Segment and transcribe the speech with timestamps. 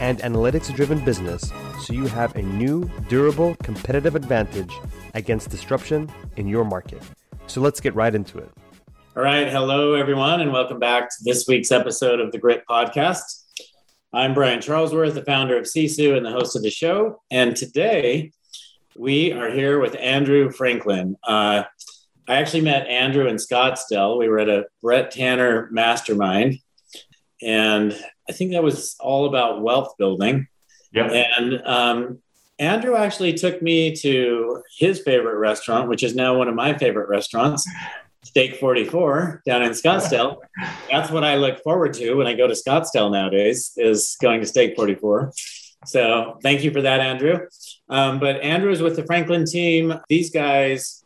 [0.00, 4.72] and analytics driven business so you have a new, durable, competitive advantage
[5.14, 7.02] against disruption in your market.
[7.46, 8.50] So let's get right into it.
[9.16, 9.48] All right.
[9.48, 13.44] Hello, everyone, and welcome back to this week's episode of the Grit Podcast.
[14.12, 17.20] I'm Brian Charlesworth, the founder of Sisu and the host of the show.
[17.30, 18.32] And today
[18.96, 21.16] we are here with Andrew Franklin.
[21.22, 21.64] Uh,
[22.26, 24.18] I actually met Andrew in Scottsdale.
[24.18, 26.58] We were at a Brett Tanner mastermind,
[27.42, 27.96] and
[28.30, 30.46] I think that was all about wealth building.
[30.92, 31.10] Yeah.
[31.10, 32.18] And um,
[32.60, 37.08] Andrew actually took me to his favorite restaurant, which is now one of my favorite
[37.08, 37.68] restaurants,
[38.22, 40.36] Steak 44 down in Scottsdale.
[40.88, 44.46] That's what I look forward to when I go to Scottsdale nowadays is going to
[44.46, 45.32] Steak 44.
[45.86, 47.48] So thank you for that, Andrew.
[47.88, 49.98] Um, but Andrew is with the Franklin team.
[50.08, 51.04] These guys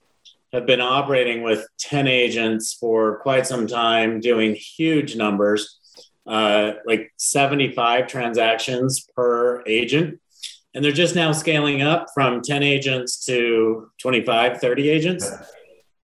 [0.52, 5.80] have been operating with 10 agents for quite some time, doing huge numbers,
[6.26, 10.20] uh, like 75 transactions per agent.
[10.74, 15.30] And they're just now scaling up from 10 agents to 25, 30 agents.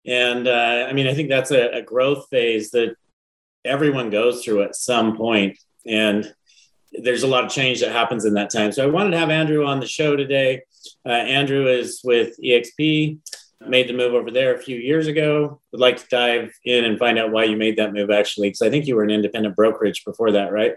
[0.06, 2.94] And uh, I mean, I think that's a, a growth phase that
[3.64, 5.58] everyone goes through at some point.
[5.86, 6.32] And
[6.92, 8.72] there's a lot of change that happens in that time.
[8.72, 10.62] So I wanted to have Andrew on the show today.
[11.04, 13.18] Uh, Andrew is with EXP,
[13.66, 15.60] made the move over there a few years ago.
[15.72, 18.62] Would like to dive in and find out why you made that move actually, because
[18.62, 20.74] I think you were an independent brokerage before that, right?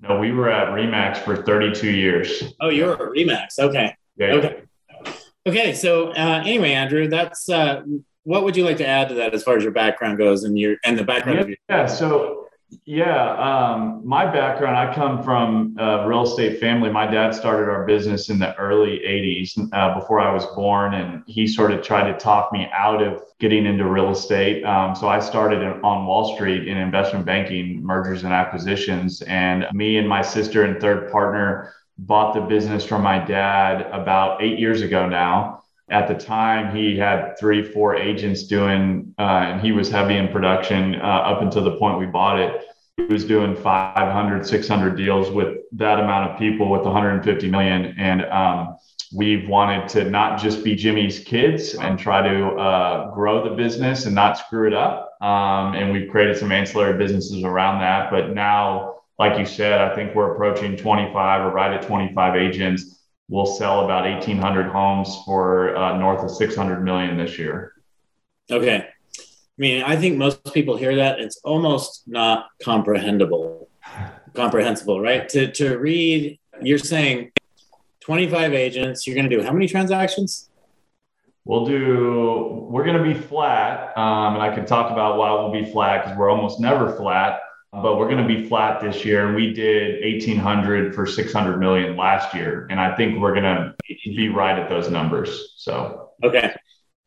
[0.00, 2.54] No, we were at Remax for 32 years.
[2.60, 3.58] Oh, you were at Remax.
[3.58, 3.94] Okay.
[4.16, 4.62] Yeah, Okay.
[5.46, 5.74] Okay.
[5.74, 7.82] So uh, anyway, Andrew, that's uh,
[8.24, 10.58] what would you like to add to that as far as your background goes and
[10.58, 11.86] your and the background Yeah, of your yeah.
[11.86, 12.45] So,
[12.84, 16.90] yeah, um, my background, I come from a real estate family.
[16.90, 21.22] My dad started our business in the early 80s uh, before I was born, and
[21.26, 24.64] he sort of tried to talk me out of getting into real estate.
[24.64, 29.22] Um, so, I started in, on Wall Street in investment banking, mergers and acquisitions.
[29.22, 34.42] And me and my sister and third partner bought the business from my dad about
[34.42, 35.62] eight years ago now.
[35.88, 40.28] At the time, he had three, four agents doing, uh, and he was heavy in
[40.28, 42.66] production uh, up until the point we bought it.
[42.96, 47.94] He was doing 500, 600 deals with that amount of people with 150 million.
[47.98, 48.76] And um,
[49.14, 54.06] we've wanted to not just be Jimmy's kids and try to uh, grow the business
[54.06, 55.12] and not screw it up.
[55.20, 58.10] Um, and we've created some ancillary businesses around that.
[58.10, 62.96] But now, like you said, I think we're approaching 25 or right at 25 agents
[63.28, 67.72] we'll sell about 1800 homes for uh, north of 600 million this year
[68.50, 68.86] Okay.
[68.86, 73.68] I mean, I think most people hear that it's almost not comprehensible,
[74.34, 75.28] comprehensible, right?
[75.30, 77.32] To to read, you're saying
[78.00, 80.50] 25 agents, you're going to do how many transactions?
[81.46, 85.52] we'll do we're going to be flat um, and i can talk about why we'll
[85.52, 87.38] be flat because we're almost never flat
[87.82, 91.96] but we're going to be flat this year and we did 1800 for 600 million
[91.96, 96.54] last year and i think we're going to be right at those numbers so Okay.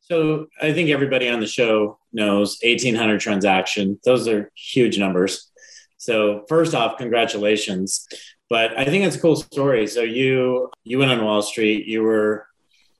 [0.02, 4.00] So I think everybody on the show knows 1800 transaction.
[4.06, 5.50] Those are huge numbers.
[5.98, 8.08] So first off, congratulations.
[8.52, 9.88] But I think it's a cool story.
[9.88, 11.88] So you you went on Wall Street.
[11.88, 12.46] You were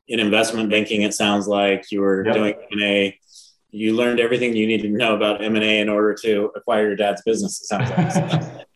[0.08, 1.04] in investment banking.
[1.04, 2.36] It sounds like you were Yep.
[2.36, 3.20] doing A.
[3.72, 6.88] You learned everything you needed to know about M and A in order to acquire
[6.88, 7.62] your dad's business.
[7.62, 7.90] It sounds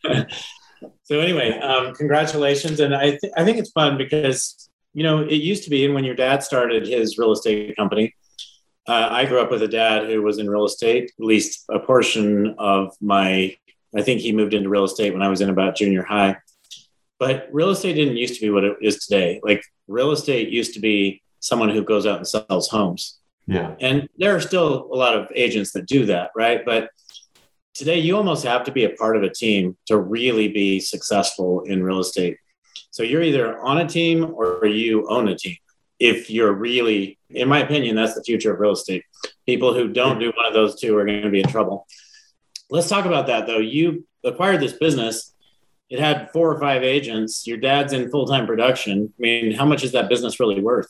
[0.03, 0.29] like.
[1.03, 5.35] so anyway, um, congratulations, and I th- I think it's fun because you know it
[5.35, 8.13] used to be, when your dad started his real estate company,
[8.87, 11.11] uh, I grew up with a dad who was in real estate.
[11.17, 13.55] At least a portion of my,
[13.95, 16.37] I think he moved into real estate when I was in about junior high.
[17.17, 19.39] But real estate didn't used to be what it is today.
[19.41, 23.19] Like real estate used to be someone who goes out and sells homes.
[23.47, 26.63] Yeah And there are still a lot of agents that do that, right?
[26.65, 26.89] But
[27.73, 31.61] today you almost have to be a part of a team to really be successful
[31.61, 32.37] in real estate.
[32.91, 35.57] So you're either on a team or you own a team.
[35.99, 39.03] If you're really, in my opinion, that's the future of real estate.
[39.45, 41.87] People who don't do one of those two are going to be in trouble.
[42.69, 43.59] Let's talk about that though.
[43.59, 45.33] You acquired this business.
[45.89, 47.45] It had four or five agents.
[47.45, 49.13] Your dad's in full time production.
[49.17, 50.89] I mean, how much is that business really worth?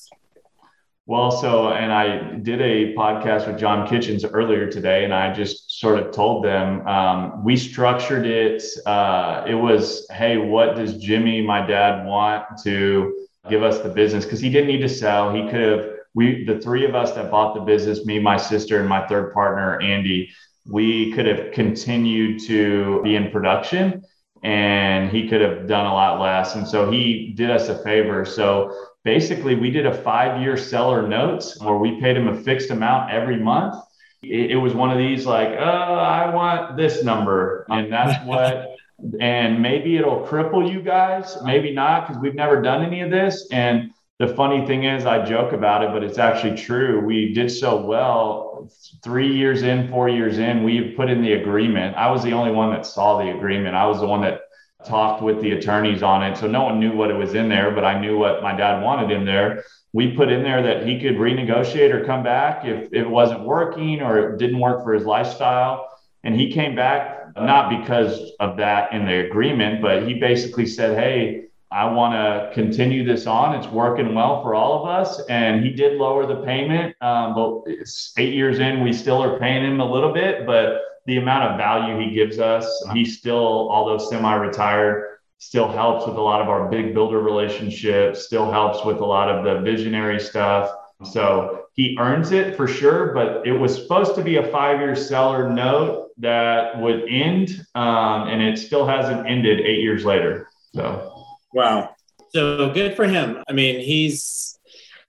[1.05, 5.79] Well, so, and I did a podcast with John Kitchens earlier today, and I just
[5.79, 8.63] sort of told them um, we structured it.
[8.85, 14.23] Uh, it was, hey, what does Jimmy, my dad, want to give us the business?
[14.23, 15.33] Because he didn't need to sell.
[15.33, 18.79] He could have we, the three of us that bought the business, me, my sister,
[18.79, 20.29] and my third partner, Andy,
[20.65, 24.03] we could have continued to be in production
[24.43, 26.55] and he could have done a lot less.
[26.55, 28.25] And so he did us a favor.
[28.25, 28.73] So
[29.03, 33.11] basically, we did a five year seller notes where we paid him a fixed amount
[33.11, 33.75] every month.
[34.23, 37.65] It, it was one of these like, oh, I want this number.
[37.69, 38.75] And that's what.
[39.19, 43.47] and maybe it'll cripple you guys, maybe not, because we've never done any of this.
[43.51, 47.01] And the funny thing is, I joke about it, but it's actually true.
[47.01, 48.69] We did so well.
[49.03, 51.97] Three years in, four years in, we put in the agreement.
[51.97, 53.75] I was the only one that saw the agreement.
[53.75, 54.42] I was the one that
[54.85, 56.37] talked with the attorneys on it.
[56.37, 58.81] So no one knew what it was in there, but I knew what my dad
[58.83, 59.63] wanted in there.
[59.93, 64.01] We put in there that he could renegotiate or come back if, it wasn't working
[64.01, 65.89] or it didn't work for his lifestyle.
[66.23, 70.97] And he came back not because of that in the agreement, but he basically said,
[70.97, 73.55] Hey, I want to continue this on.
[73.55, 75.19] It's working well for all of us.
[75.25, 76.95] And he did lower the payment.
[77.01, 80.81] Um, but it's eight years in, we still are paying him a little bit, but
[81.05, 86.15] the amount of value he gives us, he still, although semi retired, still helps with
[86.15, 90.19] a lot of our big builder relationships, still helps with a lot of the visionary
[90.19, 90.71] stuff.
[91.03, 94.95] So he earns it for sure, but it was supposed to be a five year
[94.95, 100.47] seller note that would end, um, and it still hasn't ended eight years later.
[100.73, 101.25] So.
[101.53, 101.93] Wow.
[102.29, 103.43] So good for him.
[103.49, 104.57] I mean, he's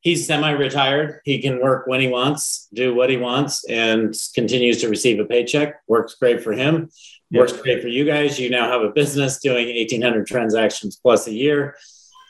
[0.05, 1.21] he's semi-retired.
[1.25, 5.25] He can work when he wants, do what he wants, and continues to receive a
[5.25, 5.81] paycheck.
[5.89, 6.91] Works great for him.
[7.33, 8.39] Works great for you guys.
[8.39, 11.77] You now have a business doing 1,800 transactions plus a year,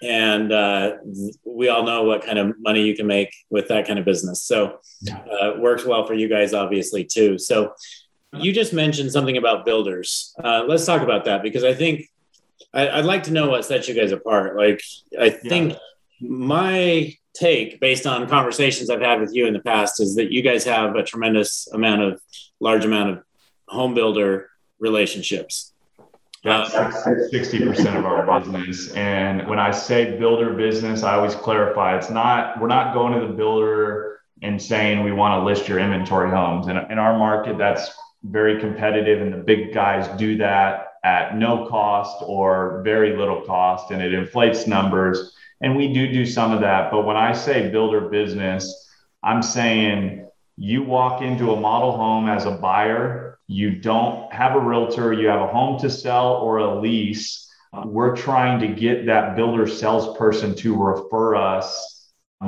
[0.02, 0.94] and uh,
[1.44, 4.42] we all know what kind of money you can make with that kind of business.
[4.44, 4.78] So,
[5.10, 7.36] uh, works well for you guys, obviously too.
[7.38, 7.74] So,
[8.32, 10.34] you just mentioned something about builders.
[10.42, 12.08] Uh, let's talk about that because I think
[12.72, 14.56] I, would like to know what sets you guys apart.
[14.56, 14.80] Like,
[15.20, 15.78] I think yeah.
[16.20, 20.42] my take, based on conversations I've had with you in the past, is that you
[20.42, 22.20] guys have a tremendous amount of
[22.60, 23.22] large amount of
[23.68, 25.72] home builder relationships.
[26.44, 26.90] That's uh,
[27.32, 28.92] 60% of our business.
[28.92, 33.26] And when I say builder business, I always clarify it's not, we're not going to
[33.26, 36.66] the builder and saying we want to list your inventory homes.
[36.66, 37.90] And in our market, that's
[38.24, 43.90] very competitive, and the big guys do that at no cost or very little cost
[43.90, 45.36] and it inflates numbers.
[45.60, 46.90] And we do do some of that.
[46.90, 48.90] But when I say builder business,
[49.22, 54.60] I'm saying you walk into a model home as a buyer, you don't have a
[54.60, 57.48] realtor, you have a home to sell or a lease.
[57.84, 61.94] We're trying to get that builder salesperson to refer us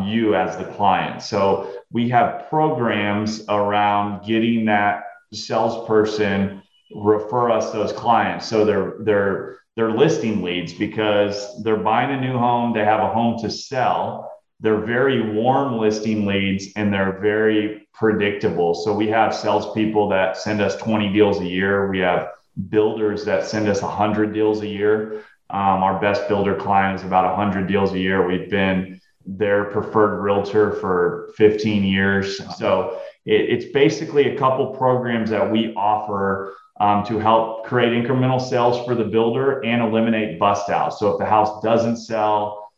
[0.04, 1.22] you as the client.
[1.22, 6.62] So we have programs around getting that salesperson
[6.94, 8.46] refer us those clients.
[8.46, 13.12] So they're they're they're listing leads because they're buying a new home, they have a
[13.12, 14.32] home to sell.
[14.58, 18.74] They're very warm listing leads and they're very predictable.
[18.74, 21.90] So we have salespeople that send us 20 deals a year.
[21.90, 22.30] We have
[22.70, 25.24] builders that send us 100 deals a year.
[25.50, 28.26] Um, our best builder client is about 100 deals a year.
[28.26, 32.40] We've been their preferred realtor for 15 years.
[32.56, 38.40] So it, it's basically a couple programs that we offer um, to help create incremental
[38.40, 40.90] sales for the builder and eliminate bust out.
[40.90, 42.70] So if the house doesn't sell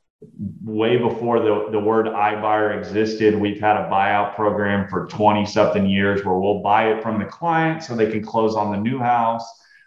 [0.65, 5.87] way before the, the word iBuyer existed, we've had a buyout program for 20 something
[5.87, 8.99] years where we'll buy it from the client so they can close on the new
[8.99, 9.45] house.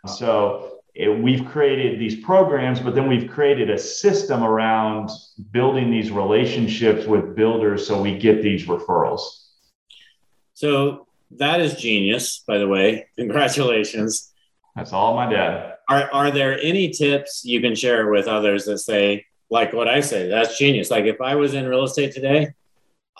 [0.07, 5.09] So it, we've created these programs, but then we've created a system around
[5.51, 9.21] building these relationships with builders so we get these referrals.
[10.53, 13.07] So that is genius, by the way.
[13.17, 14.31] Congratulations.
[14.75, 15.75] That's all my dad.
[15.89, 19.99] Are, are there any tips you can share with others that say, like what I
[19.99, 20.89] say, that's genius?
[20.89, 22.53] Like if I was in real estate today,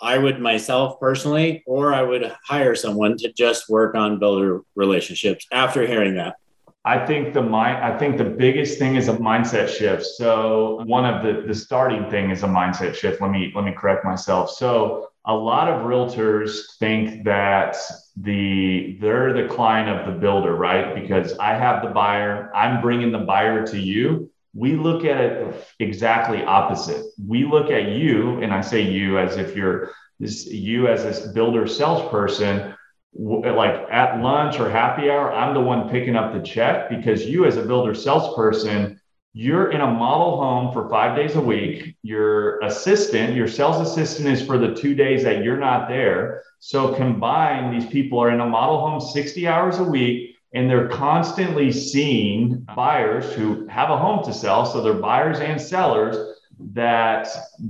[0.00, 5.46] I would myself personally, or I would hire someone to just work on builder relationships
[5.52, 6.36] after hearing that.
[6.84, 10.04] I think the mind, I think the biggest thing is a mindset shift.
[10.04, 13.20] So one of the the starting thing is a mindset shift.
[13.20, 14.50] Let me let me correct myself.
[14.50, 17.76] So a lot of realtors think that
[18.16, 20.94] the they're the client of the builder, right?
[20.94, 24.30] Because I have the buyer, I'm bringing the buyer to you.
[24.54, 27.06] We look at it exactly opposite.
[27.26, 29.90] We look at you, and I say you as if you're
[30.20, 32.74] this you as this builder salesperson
[33.14, 37.44] like at lunch or happy hour, I'm the one picking up the check because you,
[37.44, 39.00] as a builder salesperson,
[39.34, 41.96] you're in a model home for five days a week.
[42.02, 46.42] Your assistant, your sales assistant is for the two days that you're not there.
[46.58, 50.88] So combined, these people are in a model home 60 hours a week and they're
[50.88, 54.66] constantly seeing buyers who have a home to sell.
[54.66, 56.36] So they're buyers and sellers
[56.74, 57.26] that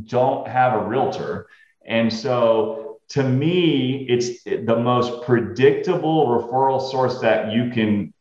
[0.07, 1.47] don't have a realtor.
[1.87, 8.12] And so to me, it's the most predictable referral source that you can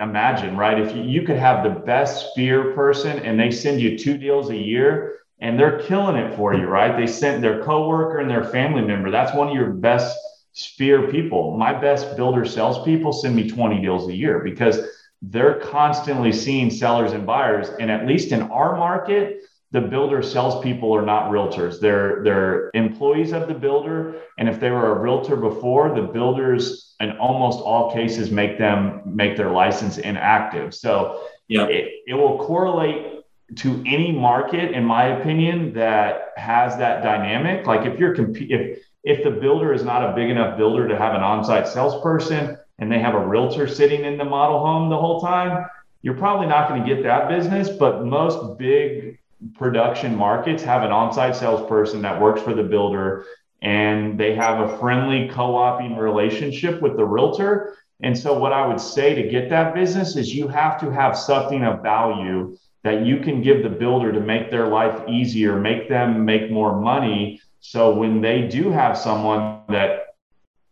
[0.00, 0.78] imagine, right?
[0.78, 4.50] If you, you could have the best sphere person and they send you two deals
[4.50, 6.96] a year and they're killing it for you, right?
[6.96, 9.10] They sent their coworker and their family member.
[9.10, 10.16] That's one of your best
[10.52, 11.56] sphere people.
[11.56, 14.80] My best builder salespeople send me 20 deals a year because
[15.22, 17.68] they're constantly seeing sellers and buyers.
[17.80, 19.42] And at least in our market,
[19.74, 21.80] the builder salespeople are not realtors.
[21.80, 24.20] They're they're employees of the builder.
[24.38, 29.02] And if they were a realtor before, the builders in almost all cases make them
[29.04, 30.74] make their license inactive.
[30.74, 33.24] So yeah, it, it will correlate
[33.56, 37.66] to any market, in my opinion, that has that dynamic.
[37.66, 40.96] Like if you're comp- if if the builder is not a big enough builder to
[40.96, 44.96] have an on-site salesperson and they have a realtor sitting in the model home the
[44.96, 45.66] whole time,
[46.02, 47.68] you're probably not going to get that business.
[47.68, 49.18] But most big
[49.54, 53.26] production markets have an on-site salesperson that works for the builder
[53.62, 57.76] and they have a friendly co-oping relationship with the realtor.
[58.02, 61.16] And so what I would say to get that business is you have to have
[61.16, 65.88] something of value that you can give the builder to make their life easier, make
[65.88, 67.40] them make more money.
[67.60, 70.08] So when they do have someone that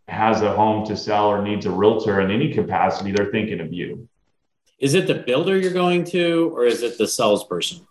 [0.07, 3.73] has a home to sell or needs a realtor in any capacity, they're thinking of
[3.73, 4.07] you.
[4.77, 7.87] Is it the builder you're going to, or is it the salesperson?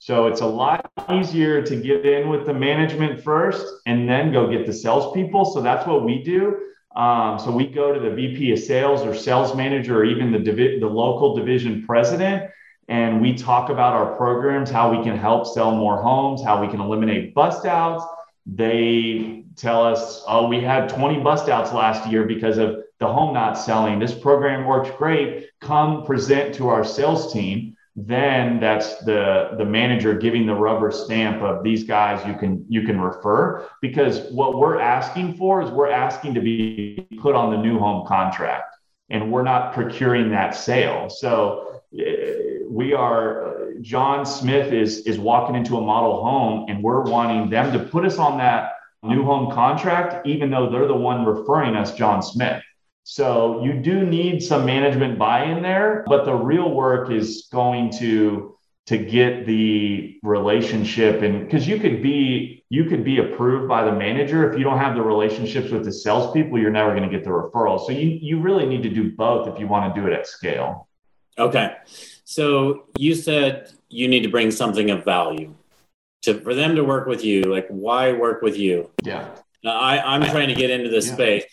[0.00, 4.50] So it's a lot easier to get in with the management first and then go
[4.50, 5.44] get the salespeople.
[5.44, 6.58] So that's what we do.
[6.96, 10.38] Um, so we go to the VP of sales or sales manager or even the,
[10.38, 12.50] divi- the local division president,
[12.88, 16.68] and we talk about our programs, how we can help sell more homes, how we
[16.68, 18.02] can eliminate bust outs.
[18.46, 23.34] They tell us, oh, we had 20 bust outs last year because of the home
[23.34, 23.98] not selling.
[23.98, 25.50] This program works great.
[25.60, 27.76] Come present to our sales team
[28.06, 32.82] then that's the the manager giving the rubber stamp of these guys you can you
[32.82, 33.68] can refer.
[33.80, 38.06] Because what we're asking for is we're asking to be put on the new home
[38.06, 38.76] contract
[39.08, 41.08] and we're not procuring that sale.
[41.10, 47.02] So eh, we are john smith is is walking into a model home and we're
[47.02, 51.24] wanting them to put us on that new home contract even though they're the one
[51.24, 52.62] referring us john smith
[53.04, 58.56] so you do need some management buy-in there, but the real work is going to
[58.86, 63.92] to get the relationship and because you could be you could be approved by the
[63.92, 67.22] manager if you don't have the relationships with the salespeople, you're never going to get
[67.22, 67.84] the referral.
[67.84, 70.26] So you you really need to do both if you want to do it at
[70.26, 70.88] scale.
[71.38, 71.76] Okay,
[72.24, 75.54] so you said you need to bring something of value
[76.22, 77.42] to for them to work with you.
[77.44, 78.90] Like, why work with you?
[79.04, 79.28] Yeah.
[79.64, 81.14] I I'm trying to get into this yeah.
[81.14, 81.44] space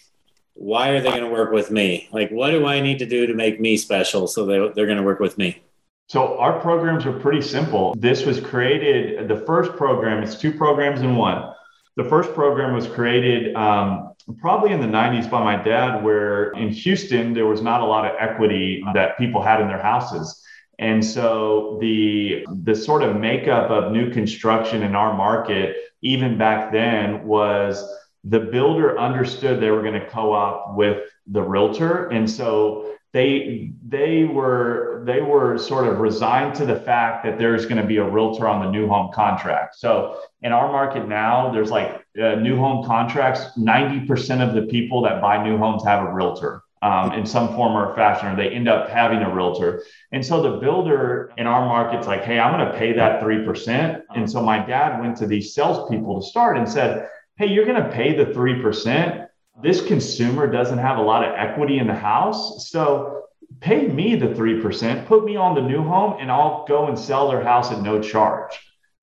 [0.58, 2.10] why are they going to work with me?
[2.12, 4.98] Like, what do I need to do to make me special so they, they're going
[4.98, 5.62] to work with me?
[6.08, 7.94] So, our programs are pretty simple.
[7.98, 11.54] This was created, the first program, it's two programs in one.
[11.96, 16.70] The first program was created um, probably in the 90s by my dad, where in
[16.70, 20.44] Houston, there was not a lot of equity that people had in their houses.
[20.80, 26.72] And so the the sort of makeup of new construction in our market, even back
[26.72, 27.84] then, was
[28.24, 34.26] the builder understood they were going to co-op with the realtor and so they they
[34.26, 38.04] were they were sort of resigned to the fact that there's going to be a
[38.04, 42.58] realtor on the new home contract so in our market now there's like uh, new
[42.58, 47.26] home contracts 90% of the people that buy new homes have a realtor um, in
[47.26, 49.84] some form or fashion, or they end up having a realtor.
[50.12, 54.02] And so the builder in our market's like, hey, I'm going to pay that 3%.
[54.16, 57.82] And so my dad went to these salespeople to start and said, hey, you're going
[57.82, 59.28] to pay the 3%.
[59.62, 62.70] This consumer doesn't have a lot of equity in the house.
[62.70, 63.26] So
[63.60, 67.30] pay me the 3%, put me on the new home, and I'll go and sell
[67.30, 68.54] their house at no charge.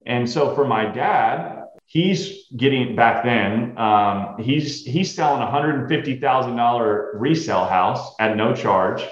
[0.04, 7.10] And so for my dad, he's getting back then, um, he's he's selling a $150,000
[7.14, 9.02] resale house at no charge.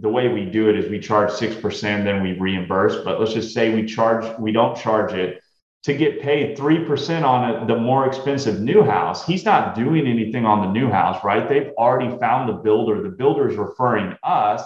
[0.00, 2.96] The way we do it is we charge 6%, then we reimburse.
[3.04, 5.39] But let's just say we charge, we don't charge it
[5.82, 9.26] to get paid 3% on a, the more expensive new house.
[9.26, 11.48] He's not doing anything on the new house, right?
[11.48, 13.02] They've already found the builder.
[13.02, 14.62] The builder is referring us.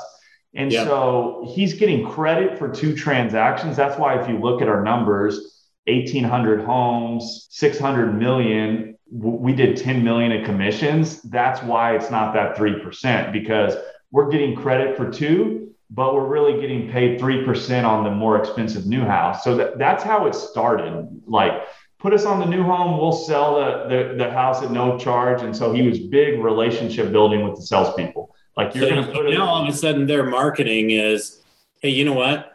[0.54, 3.76] And so he's getting credit for two transactions.
[3.76, 10.02] That's why if you look at our numbers, 1800 homes, 600 million, we did 10
[10.02, 11.22] million in commissions.
[11.22, 13.74] That's why it's not that 3% because
[14.10, 18.86] we're getting credit for two but we're really getting paid 3% on the more expensive
[18.86, 19.44] new house.
[19.44, 21.22] So that, that's how it started.
[21.26, 21.52] Like,
[21.98, 25.42] put us on the new home, we'll sell the, the, the house at no charge.
[25.42, 28.34] And so he was big relationship building with the salespeople.
[28.56, 31.40] Like, you're so going to put now all of a sudden their marketing is,
[31.80, 32.54] hey, you know what?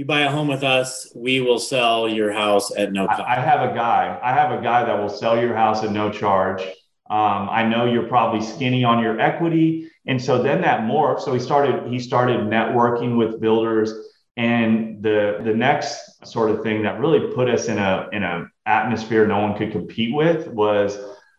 [0.00, 3.20] you buy a home with us, we will sell your house at no cost.
[3.20, 4.18] I, I have a guy.
[4.22, 6.62] I have a guy that will sell your house at no charge.
[7.10, 11.20] Um, I know you're probably skinny on your equity, and so then that morphed.
[11.20, 13.94] So he started he started networking with builders,
[14.36, 18.46] and the the next sort of thing that really put us in a in a
[18.66, 20.98] atmosphere no one could compete with was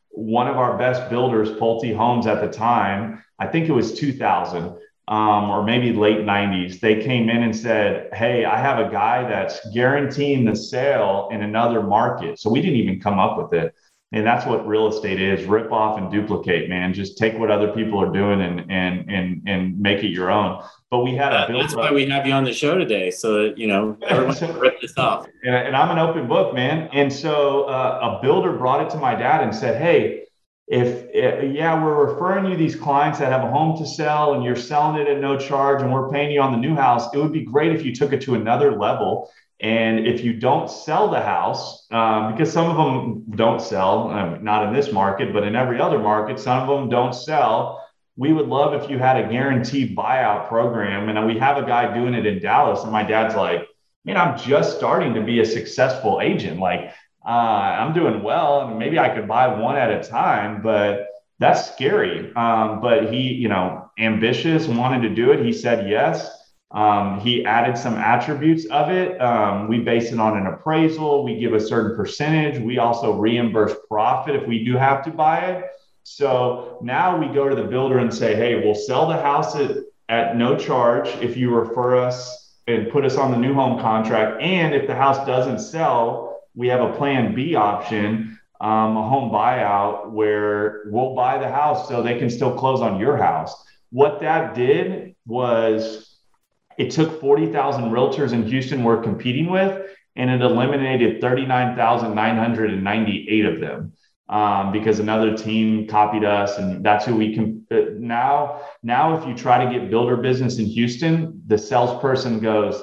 [0.09, 3.21] one of our best builders, Pulte Homes at the time.
[3.39, 8.09] I think it was 2000 um, or maybe late 90s, they came in and said,
[8.13, 12.39] Hey, I have a guy that's guaranteeing the sale in another market.
[12.39, 13.75] So we didn't even come up with it.
[14.13, 16.93] And that's what real estate is rip off and duplicate, man.
[16.93, 20.61] Just take what other people are doing and and and and make it your own.
[20.89, 21.63] But we had a build.
[21.63, 24.59] That's why we have you on the show today, so that you know everyone can
[24.59, 25.27] rip this off.
[25.45, 26.89] And, and I'm an open book, man.
[26.91, 30.25] And so uh, a builder brought it to my dad and said, "Hey,
[30.71, 34.43] if, if, yeah we're referring you these clients that have a home to sell and
[34.43, 37.17] you're selling it at no charge and we're paying you on the new house it
[37.17, 39.29] would be great if you took it to another level
[39.61, 44.43] and if you don't sell the house um, because some of them don't sell um,
[44.43, 47.83] not in this market but in every other market some of them don't sell
[48.17, 51.93] we would love if you had a guaranteed buyout program and we have a guy
[51.93, 53.67] doing it in dallas and my dad's like
[54.05, 56.91] man i'm just starting to be a successful agent like
[57.25, 61.07] uh, I'm doing well, and maybe I could buy one at a time, but
[61.39, 62.33] that's scary.
[62.35, 65.45] Um, but he, you know, ambitious, wanted to do it.
[65.45, 66.29] He said yes.
[66.73, 69.19] Um, he added some attributes of it.
[69.21, 71.23] Um, we base it on an appraisal.
[71.23, 72.61] We give a certain percentage.
[72.61, 75.65] We also reimburse profit if we do have to buy it.
[76.03, 79.77] So now we go to the builder and say, hey, we'll sell the house at,
[80.09, 84.41] at no charge if you refer us and put us on the new home contract.
[84.41, 89.31] And if the house doesn't sell, we have a plan B option, um, a home
[89.31, 93.53] buyout where we'll buy the house so they can still close on your house.
[93.91, 96.10] What that did was
[96.81, 99.85] it took 40,000 realtors in Houston we're competing with,
[100.15, 103.93] and it eliminated 39,998 of them.
[104.27, 107.67] Um, because another team copied us, and that's who we can.
[107.69, 112.81] Uh, now, now, if you try to get builder business in Houston, the salesperson goes,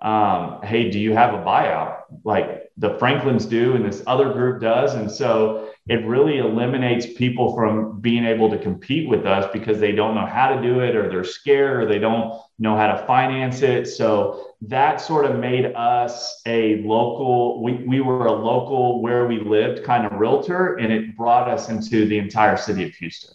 [0.00, 4.62] um, "Hey, do you have a buyout?" Like the Franklins do and this other group
[4.62, 4.94] does.
[4.94, 9.92] And so it really eliminates people from being able to compete with us because they
[9.92, 13.06] don't know how to do it or they're scared or they don't know how to
[13.06, 13.86] finance it.
[13.86, 19.40] So that sort of made us a local, we, we were a local where we
[19.40, 23.34] lived kind of realtor and it brought us into the entire city of Houston.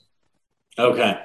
[0.77, 1.19] Okay.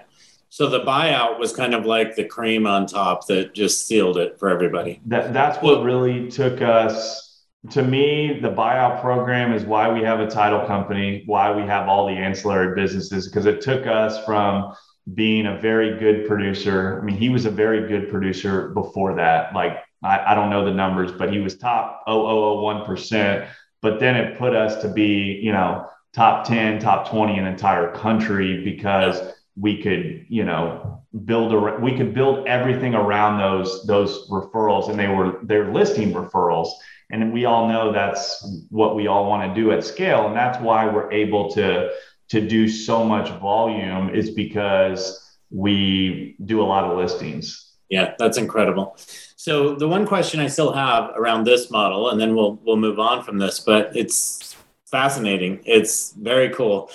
[0.49, 4.39] So the buyout was kind of like the cream on top that just sealed it
[4.39, 5.03] for everybody.
[5.05, 7.28] That, that's what really took us
[7.71, 11.89] to me, the buyout program is why we have a title company, why we have
[11.89, 14.75] all the ancillary businesses, because it took us from
[15.15, 17.01] being a very good producer.
[17.01, 19.55] I mean, he was a very good producer before that.
[19.55, 23.49] Like, I, I don't know the numbers, but he was top 0.001%.
[23.83, 27.93] But then it put us to be, you know, top 10, top 20 in entire
[27.93, 34.29] country because we could, you know, build a, we could build everything around those those
[34.29, 36.69] referrals and they were they're listing referrals
[37.11, 40.59] and we all know that's what we all want to do at scale and that's
[40.61, 41.91] why we're able to
[42.29, 47.73] to do so much volume is because we do a lot of listings.
[47.89, 48.97] Yeah that's incredible.
[49.37, 52.99] So the one question i still have around this model and then we'll we'll move
[52.99, 55.61] on from this but it's fascinating.
[55.65, 56.91] It's very cool.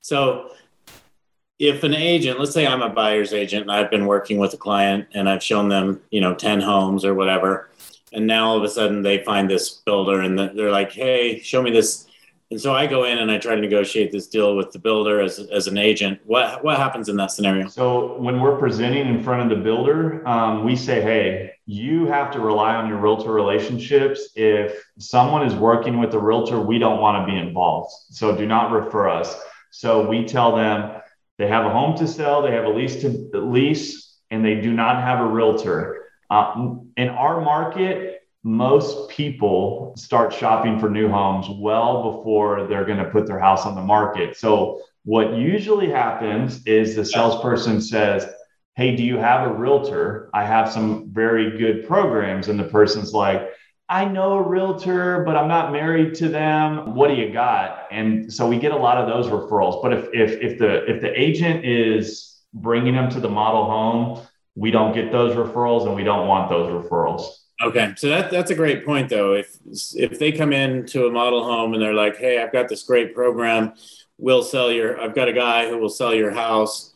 [0.00, 0.52] So
[1.58, 4.56] if an agent let's say i'm a buyer's agent and i've been working with a
[4.56, 7.68] client and i've shown them you know 10 homes or whatever
[8.12, 11.62] and now all of a sudden they find this builder and they're like hey show
[11.62, 12.06] me this.
[12.50, 15.20] And so i go in and i try to negotiate this deal with the builder
[15.20, 16.20] as, as an agent.
[16.24, 17.68] What what happens in that scenario?
[17.68, 22.30] So when we're presenting in front of the builder um, we say hey you have
[22.32, 24.30] to rely on your realtor relationships.
[24.34, 27.92] If someone is working with a realtor we don't want to be involved.
[28.10, 29.38] So do not refer us.
[29.70, 31.02] So we tell them
[31.36, 34.72] they have a home to sell they have a lease to lease and they do
[34.72, 41.46] not have a realtor uh, in our market, most people start shopping for new homes
[41.48, 44.36] well before they're going to put their house on the market.
[44.36, 48.28] So, what usually happens is the salesperson says,
[48.76, 50.30] Hey, do you have a realtor?
[50.34, 52.48] I have some very good programs.
[52.48, 53.48] And the person's like,
[53.88, 56.94] I know a realtor, but I'm not married to them.
[56.94, 57.86] What do you got?
[57.90, 59.82] And so we get a lot of those referrals.
[59.82, 64.20] But if if if the if the agent is bringing them to the model home,
[64.58, 67.24] we don't get those referrals and we don't want those referrals.
[67.62, 69.34] Okay, so that that's a great point though.
[69.34, 69.56] If
[69.94, 72.82] if they come in to a model home and they're like, "Hey, I've got this
[72.84, 73.74] great program,
[74.16, 76.92] we'll sell your I've got a guy who will sell your house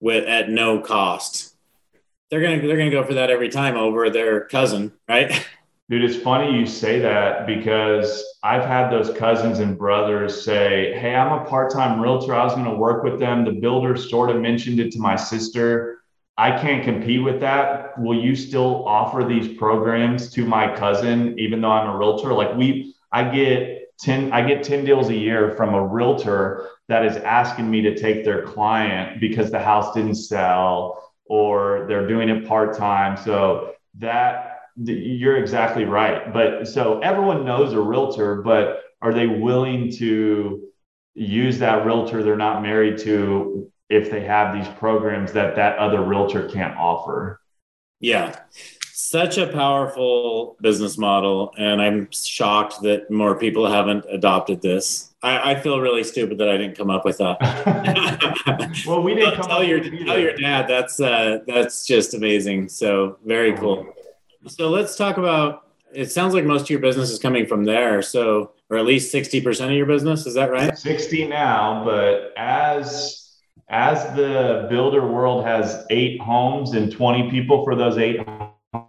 [0.00, 1.54] with at no cost."
[2.30, 5.46] they're gonna they're gonna go for that every time over their cousin, right?
[5.90, 11.14] Dude, it's funny you say that because I've had those cousins and brothers say, Hey,
[11.14, 12.34] I'm a part time realtor.
[12.34, 13.42] I was going to work with them.
[13.46, 15.97] The builder sort of mentioned it to my sister.
[16.38, 17.98] I can't compete with that.
[17.98, 22.32] Will you still offer these programs to my cousin, even though I'm a realtor?
[22.32, 27.04] Like, we, I get 10, I get 10 deals a year from a realtor that
[27.04, 32.28] is asking me to take their client because the house didn't sell or they're doing
[32.28, 33.16] it part time.
[33.16, 36.32] So that you're exactly right.
[36.32, 40.68] But so everyone knows a realtor, but are they willing to
[41.14, 46.02] use that realtor they're not married to if they have these programs that that other
[46.02, 47.40] realtor can't offer?
[48.00, 48.38] Yeah.
[48.92, 51.54] Such a powerful business model.
[51.56, 55.14] And I'm shocked that more people haven't adopted this.
[55.22, 58.82] I, I feel really stupid that I didn't come up with that.
[58.86, 60.68] well, we didn't tell your tell your dad.
[60.68, 62.68] That's uh, that's just amazing.
[62.68, 63.86] So very cool.
[64.46, 65.64] So let's talk about.
[65.92, 68.02] It sounds like most of your business is coming from there.
[68.02, 70.76] So, or at least sixty percent of your business is that right?
[70.78, 73.27] Sixty now, but as
[73.70, 78.20] as the builder world has eight homes and twenty people for those eight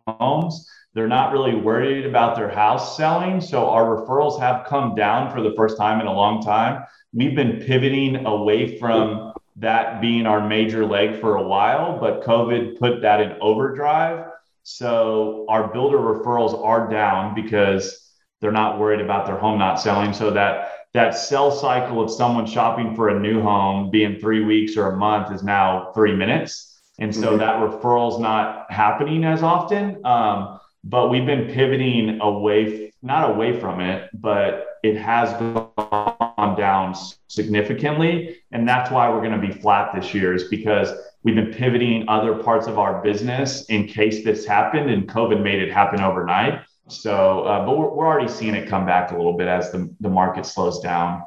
[0.08, 3.42] homes, they're not really worried about their house selling.
[3.42, 6.84] So our referrals have come down for the first time in a long time.
[7.13, 12.80] We've been pivoting away from that being our major leg for a while, but COVID
[12.80, 14.28] put that in overdrive.
[14.63, 20.13] So our builder referrals are down because they're not worried about their home not selling.
[20.13, 24.75] So that that sell cycle of someone shopping for a new home being three weeks
[24.75, 26.82] or a month is now three minutes.
[26.99, 27.38] And so mm-hmm.
[27.39, 30.04] that referral's not happening as often.
[30.06, 36.95] Um, but we've been pivoting away, not away from it, but it has gone down
[37.28, 38.38] significantly.
[38.52, 42.08] And that's why we're going to be flat this year, is because We've been pivoting
[42.08, 46.62] other parts of our business in case this happened, and COVID made it happen overnight.
[46.89, 49.93] So, uh, but we're, we're already seeing it come back a little bit as the,
[49.99, 51.23] the market slows down.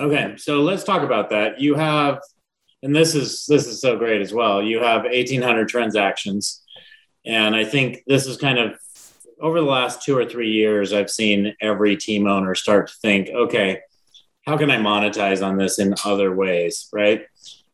[0.00, 1.60] Okay, so let's talk about that.
[1.60, 2.18] You have,
[2.82, 4.62] and this is this is so great as well.
[4.62, 6.62] You have 1,800 transactions,
[7.26, 8.78] and I think this is kind of
[9.40, 10.92] over the last two or three years.
[10.92, 13.80] I've seen every team owner start to think, okay,
[14.46, 17.22] how can I monetize on this in other ways, right?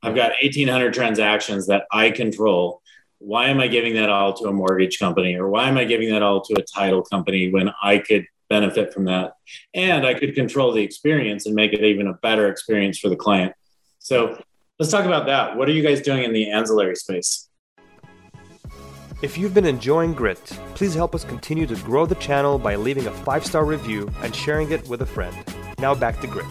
[0.03, 2.83] I've got 1,800 transactions that I control.
[3.18, 6.11] Why am I giving that all to a mortgage company or why am I giving
[6.11, 9.33] that all to a title company when I could benefit from that?
[9.74, 13.16] And I could control the experience and make it even a better experience for the
[13.16, 13.54] client.
[13.98, 14.40] So
[14.78, 15.57] let's talk about that.
[15.57, 17.48] What are you guys doing in the ancillary space?
[19.20, 20.44] If you've been enjoying Grit,
[20.76, 24.33] please help us continue to grow the channel by leaving a five star review and
[24.33, 25.37] sharing it with a friend.
[25.81, 26.46] Now back to Grit.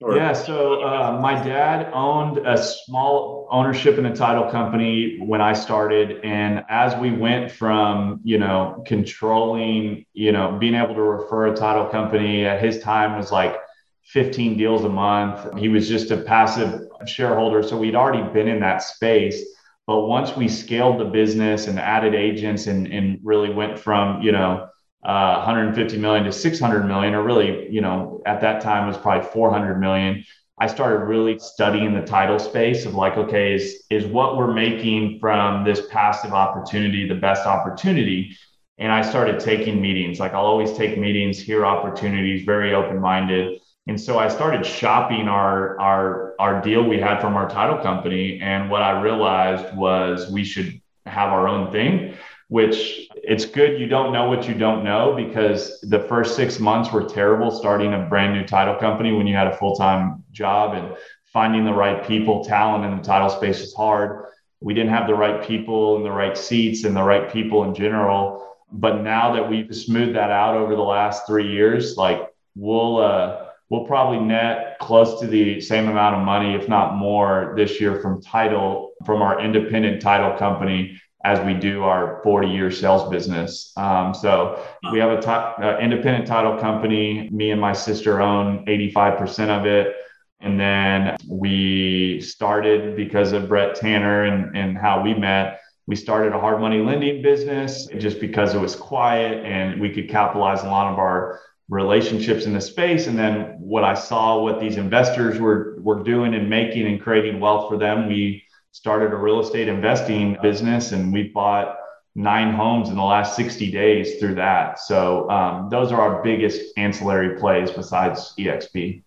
[0.00, 5.40] Or- yeah, so uh, my dad owned a small ownership in a title company when
[5.40, 11.02] I started, and as we went from you know controlling, you know, being able to
[11.02, 13.56] refer a title company at his time was like
[14.04, 15.58] 15 deals a month.
[15.58, 19.42] He was just a passive shareholder, so we'd already been in that space.
[19.86, 24.32] But once we scaled the business and added agents and and really went from you
[24.32, 24.68] know
[25.06, 29.28] uh, 150 million to 600 million, or really, you know, at that time was probably
[29.30, 30.24] 400 million.
[30.58, 35.20] I started really studying the title space of like, okay, is is what we're making
[35.20, 38.36] from this passive opportunity the best opportunity?
[38.78, 40.18] And I started taking meetings.
[40.18, 43.60] Like I'll always take meetings, hear opportunities, very open minded.
[43.86, 48.40] And so I started shopping our our our deal we had from our title company.
[48.40, 52.16] And what I realized was we should have our own thing
[52.48, 56.92] which it's good you don't know what you don't know because the first six months
[56.92, 60.96] were terrible starting a brand new title company when you had a full-time job and
[61.32, 64.26] finding the right people talent in the title space is hard.
[64.60, 67.74] We didn't have the right people in the right seats and the right people in
[67.74, 68.46] general.
[68.72, 73.48] But now that we've smoothed that out over the last three years like we'll uh,
[73.68, 78.00] we'll probably net close to the same amount of money if not more this year
[78.00, 83.72] from title from our independent title company as we do our 40 year sales business.
[83.76, 87.28] Um, so we have a top, uh, independent title company.
[87.32, 89.96] Me and my sister own 85% of it.
[90.40, 95.60] And then we started because of Brett Tanner and, and how we met.
[95.88, 100.08] We started a hard money lending business just because it was quiet and we could
[100.08, 103.08] capitalize a lot of our relationships in the space.
[103.08, 107.40] And then what I saw what these investors were were doing and making and creating
[107.40, 108.45] wealth for them, we
[108.76, 111.78] started a real estate investing business and we bought
[112.14, 114.78] nine homes in the last 60 days through that.
[114.78, 119.02] So um, those are our biggest ancillary plays besides EXP.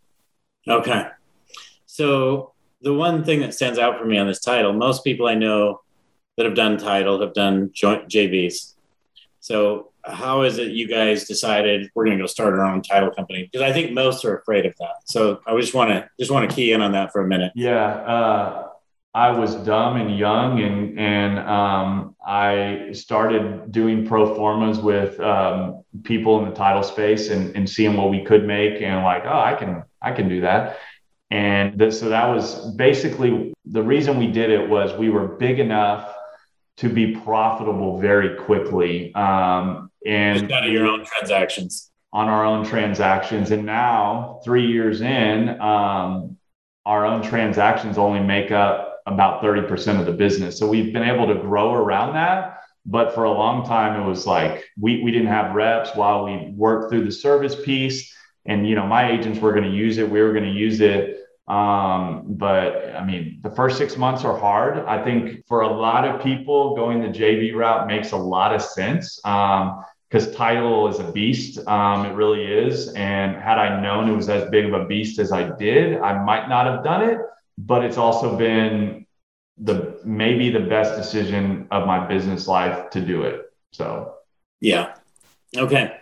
[0.68, 1.04] Okay.
[1.86, 5.36] So the one thing that stands out for me on this title, most people I
[5.36, 5.82] know
[6.38, 8.74] that have done title have done joint JVs.
[9.40, 13.12] So how is it you guys decided we're going to go start our own title
[13.12, 13.48] company?
[13.52, 14.96] Because I think most are afraid of that.
[15.06, 17.52] So I just want to just want to key in on that for a minute.
[17.56, 18.69] Yeah, uh,
[19.14, 25.84] I was dumb and young, and and um, I started doing pro formas with um,
[26.04, 29.40] people in the title space and, and seeing what we could make, and like, oh,
[29.40, 30.78] I can I can do that.
[31.32, 35.60] And th- so that was basically the reason we did it was we were big
[35.60, 36.14] enough
[36.78, 39.14] to be profitable very quickly.
[39.16, 41.92] Um, and Just out of your own transactions.
[42.14, 43.52] On our own transactions.
[43.52, 46.38] And now, three years in, um,
[46.86, 50.58] our own transactions only make up about 30% of the business.
[50.58, 52.58] So we've been able to grow around that.
[52.86, 56.52] But for a long time, it was like we, we didn't have reps while we
[56.56, 58.16] worked through the service piece.
[58.46, 60.10] And, you know, my agents were going to use it.
[60.10, 61.18] We were going to use it.
[61.48, 64.86] Um, but I mean, the first six months are hard.
[64.86, 68.62] I think for a lot of people, going the JV route makes a lot of
[68.62, 69.20] sense.
[69.26, 71.60] Um, because title is a beast.
[71.68, 72.88] Um, it really is.
[72.94, 76.24] And had I known it was as big of a beast as I did, I
[76.24, 77.20] might not have done it.
[77.60, 79.06] But it's also been
[79.58, 83.52] the maybe the best decision of my business life to do it.
[83.72, 84.16] So,
[84.62, 84.96] yeah.
[85.56, 85.98] Okay.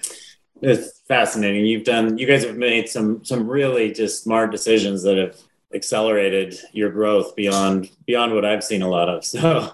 [0.62, 1.66] It's fascinating.
[1.66, 5.38] You've done, you guys have made some, some really just smart decisions that have
[5.74, 9.24] accelerated your growth beyond, beyond what I've seen a lot of.
[9.26, 9.74] So,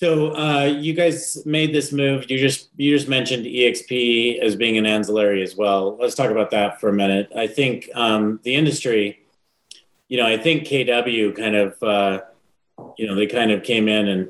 [0.00, 2.30] so uh, you guys made this move.
[2.30, 5.98] You just you just mentioned EXP as being an ancillary as well.
[6.00, 7.30] Let's talk about that for a minute.
[7.36, 9.19] I think um, the industry,
[10.10, 12.20] you know, I think KW kind of, uh,
[12.98, 14.28] you know, they kind of came in and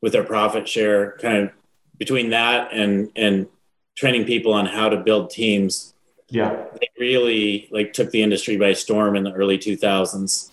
[0.00, 1.50] with their profit share, kind of
[1.98, 3.46] between that and and
[3.94, 5.94] training people on how to build teams.
[6.30, 10.50] Yeah, they really like took the industry by storm in the early 2000s,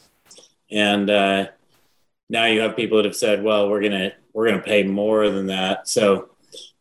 [0.69, 1.47] and uh,
[2.29, 5.47] now you have people that have said, "Well, we're gonna we're gonna pay more than
[5.47, 6.29] that." So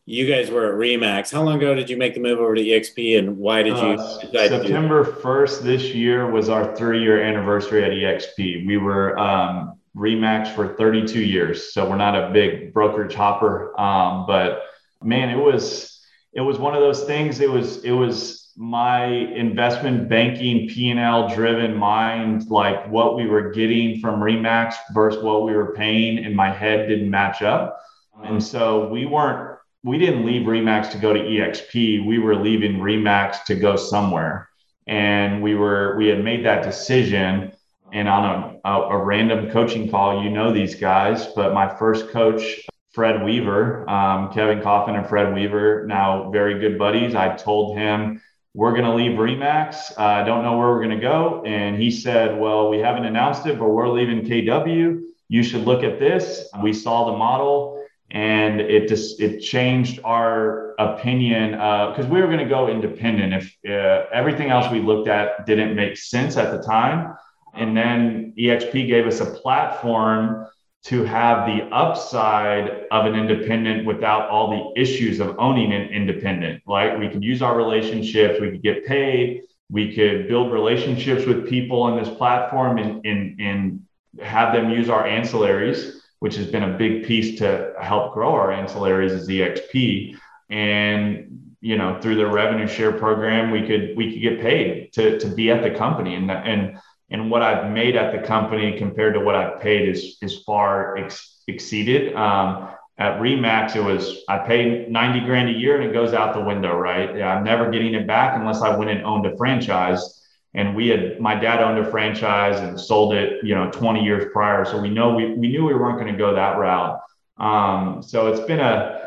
[0.09, 1.33] you guys were at Remax.
[1.33, 4.01] How long ago did you make the move over to EXP, and why did you
[4.01, 8.65] uh, decide September first this year was our three-year anniversary at EXP.
[8.65, 14.25] We were um, Remax for 32 years, so we're not a big brokerage hopper, um,
[14.25, 14.63] but
[15.03, 17.41] man, it was it was one of those things.
[17.41, 23.99] It was it was my investment banking P&L driven mind, like what we were getting
[23.99, 27.77] from Remax versus what we were paying in my head didn't match up.
[28.23, 32.05] And so we weren't, we didn't leave Remax to go to EXP.
[32.05, 34.49] We were leaving Remax to go somewhere.
[34.87, 37.51] And we were, we had made that decision.
[37.93, 42.09] And on a, a, a random coaching call, you know these guys, but my first
[42.09, 47.13] coach Fred Weaver, um, Kevin Coffin and Fred Weaver, now very good buddies.
[47.13, 48.21] I told him,
[48.55, 49.91] we're going to leave Remax.
[49.91, 51.43] Uh, I uh, don't know where we're going to go.
[51.45, 55.03] And he said, well, we haven't announced it, but we're leaving KW.
[55.29, 56.49] You should look at this.
[56.63, 57.76] We saw the model
[58.11, 63.33] and it just, it changed our opinion because uh, we were going to go independent
[63.33, 67.15] if uh, everything else we looked at didn't make sense at the time.
[67.53, 70.47] And then EXP gave us a platform
[70.83, 76.61] to have the upside of an independent without all the issues of owning an independent.
[76.65, 81.49] Like we could use our relationships, we could get paid, we could build relationships with
[81.49, 83.81] people on this platform and, and, and
[84.21, 88.49] have them use our ancillaries, which has been a big piece to help grow our
[88.49, 90.15] ancillaries as EXP.
[90.49, 95.19] And you know, through the revenue share program, we could we could get paid to
[95.19, 96.15] to be at the company.
[96.15, 96.77] And and
[97.09, 100.97] and what I've made at the company compared to what I've paid is is far
[100.97, 102.15] ex- exceeded.
[102.15, 106.33] Um, at Remax, it was I paid 90 grand a year and it goes out
[106.33, 107.15] the window, right?
[107.15, 110.16] Yeah, I'm never getting it back unless I went and owned a franchise.
[110.53, 114.31] And we had my dad owned a franchise and sold it, you know, 20 years
[114.31, 114.65] prior.
[114.65, 116.99] So we know we, we knew we weren't going to go that route.
[117.37, 118.97] Um, so it's been a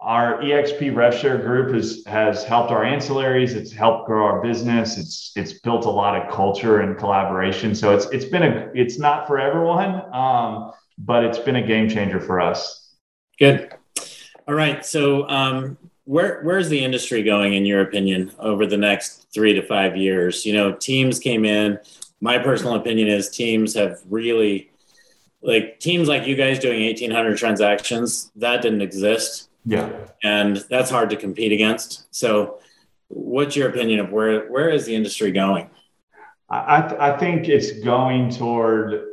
[0.00, 3.50] our EXP RevShare group has has helped our ancillaries.
[3.50, 4.96] It's helped grow our business.
[4.96, 7.74] It's it's built a lot of culture and collaboration.
[7.74, 11.88] So it's it's been a it's not for everyone, um, but it's been a game
[11.88, 12.94] changer for us.
[13.38, 13.74] Good.
[14.48, 14.84] All right.
[14.84, 15.76] So um,
[16.10, 20.44] where where's the industry going in your opinion over the next three to five years?
[20.44, 21.78] You know, teams came in.
[22.20, 24.70] My personal opinion is teams have really
[25.42, 29.90] like teams like you guys doing 1800 transactions that didn't exist yeah.
[30.22, 32.14] And that's hard to compete against.
[32.14, 32.60] So
[33.08, 35.68] what's your opinion of where where is the industry going?
[36.48, 39.09] I, I think it's going toward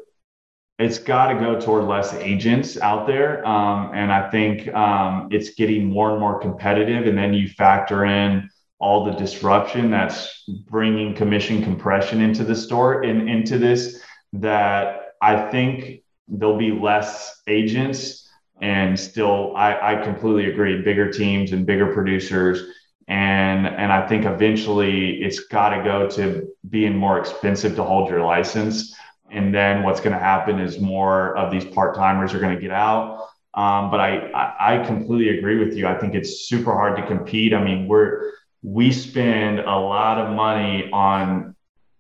[0.80, 5.52] it's got to go toward less agents out there um, and i think um, it's
[5.56, 11.16] getting more and more competitive and then you factor in all the disruption that's bringing
[11.16, 14.02] commission compression into the store and into this
[14.34, 18.30] that I think there'll be less agents
[18.62, 22.74] and still I, I completely agree bigger teams and bigger producers
[23.08, 28.10] and and i think eventually it's got to go to being more expensive to hold
[28.10, 28.94] your license
[29.32, 32.72] and then what's going to happen is more of these part-timers are going to get
[32.72, 33.28] out.
[33.54, 35.88] Um, but I, I i completely agree with you.
[35.88, 37.54] I think it's super hard to compete.
[37.54, 38.32] I mean we're
[38.64, 41.56] we spend a lot of money on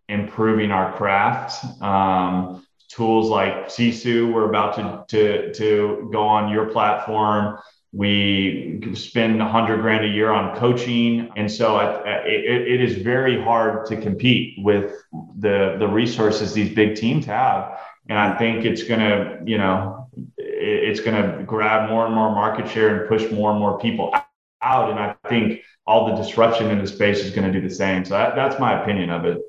[0.10, 1.64] improving our craft.
[1.82, 7.60] Um, tools like Sisu, we're about to, to, to go on your platform.
[7.98, 11.32] We spend a hundred grand a year on coaching.
[11.36, 11.86] And so I,
[12.28, 14.94] it, it is very hard to compete with
[15.40, 17.80] the, the resources these big teams have.
[18.08, 22.30] And I think it's going to, you know, it's going to grab more and more
[22.30, 24.14] market share and push more and more people
[24.62, 24.92] out.
[24.92, 28.06] And I think all the disruption in the space is going to do the same.
[28.06, 29.40] So that, that's my opinion of it.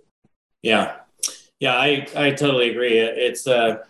[0.62, 0.96] Yeah,
[1.60, 2.98] yeah, I, I totally agree.
[2.98, 3.84] It's uh,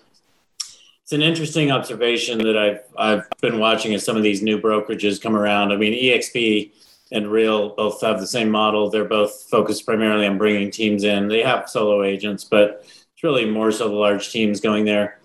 [1.09, 5.18] it's an interesting observation that I've I've been watching as some of these new brokerages
[5.18, 5.73] come around.
[5.73, 6.71] I mean, EXP
[7.12, 8.90] and Real both have the same model.
[8.90, 11.29] They're both focused primarily on bringing teams in.
[11.29, 15.18] They have solo agents, but it's really more so the large teams going there.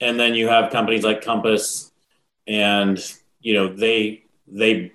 [0.00, 1.90] And then you have companies like Compass,
[2.46, 3.04] and
[3.40, 4.92] you know they they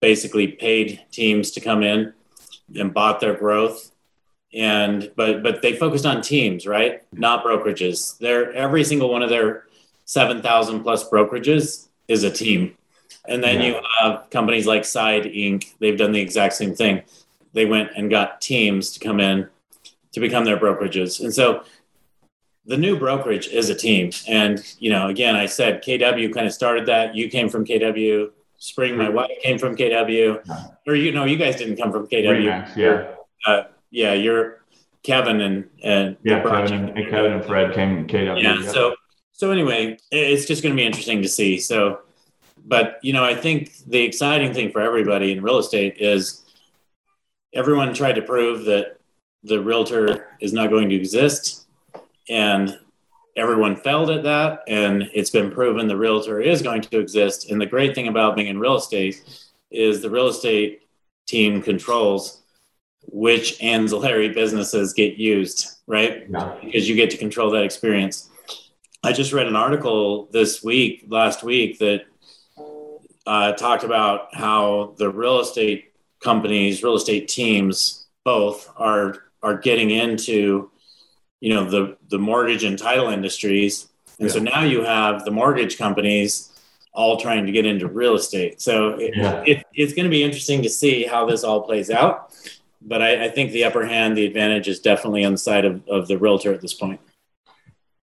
[0.00, 2.14] basically paid teams to come in
[2.74, 3.91] and bought their growth
[4.54, 7.02] and but but they focused on teams right?
[7.12, 8.18] Not brokerages.
[8.18, 9.64] They're every single one of their
[10.04, 12.76] 7000 plus brokerages is a team.
[13.26, 13.66] And then yeah.
[13.66, 15.72] you have companies like side inc.
[15.78, 17.02] They've done the exact same thing.
[17.52, 19.48] They went and got teams to come in
[20.12, 21.22] to become their brokerages.
[21.22, 21.62] And so
[22.66, 24.10] the new brokerage is a team.
[24.28, 27.14] And you know again i said kw kind of started that.
[27.14, 31.56] You came from kw spring my wife came from kw or you know you guys
[31.56, 33.08] didn't come from kw Remax, yeah.
[33.44, 34.62] Uh, yeah, you're
[35.04, 38.42] Kevin and and yeah, Kevin and, and, Kevin and Fred came KW.
[38.42, 38.96] Yeah, so
[39.32, 41.58] so anyway, it's just going to be interesting to see.
[41.58, 42.00] So,
[42.64, 46.42] but you know, I think the exciting thing for everybody in real estate is
[47.52, 48.98] everyone tried to prove that
[49.44, 51.66] the realtor is not going to exist,
[52.28, 52.78] and
[53.36, 57.50] everyone failed at that, and it's been proven the realtor is going to exist.
[57.50, 59.22] And the great thing about being in real estate
[59.70, 60.82] is the real estate
[61.26, 62.41] team controls
[63.04, 66.26] which ancillary businesses get used, right?
[66.28, 66.56] Yeah.
[66.62, 68.30] Because you get to control that experience.
[69.04, 72.04] I just read an article this week, last week, that
[73.26, 79.90] uh, talked about how the real estate companies, real estate teams, both are are getting
[79.90, 80.70] into,
[81.40, 83.88] you know, the the mortgage and title industries,
[84.20, 84.34] and yeah.
[84.34, 86.48] so now you have the mortgage companies
[86.94, 88.60] all trying to get into real estate.
[88.60, 89.42] So it, yeah.
[89.46, 92.32] it, it's going to be interesting to see how this all plays out
[92.84, 95.86] but I, I, think the upper hand, the advantage is definitely on the side of,
[95.88, 97.00] of the realtor at this point.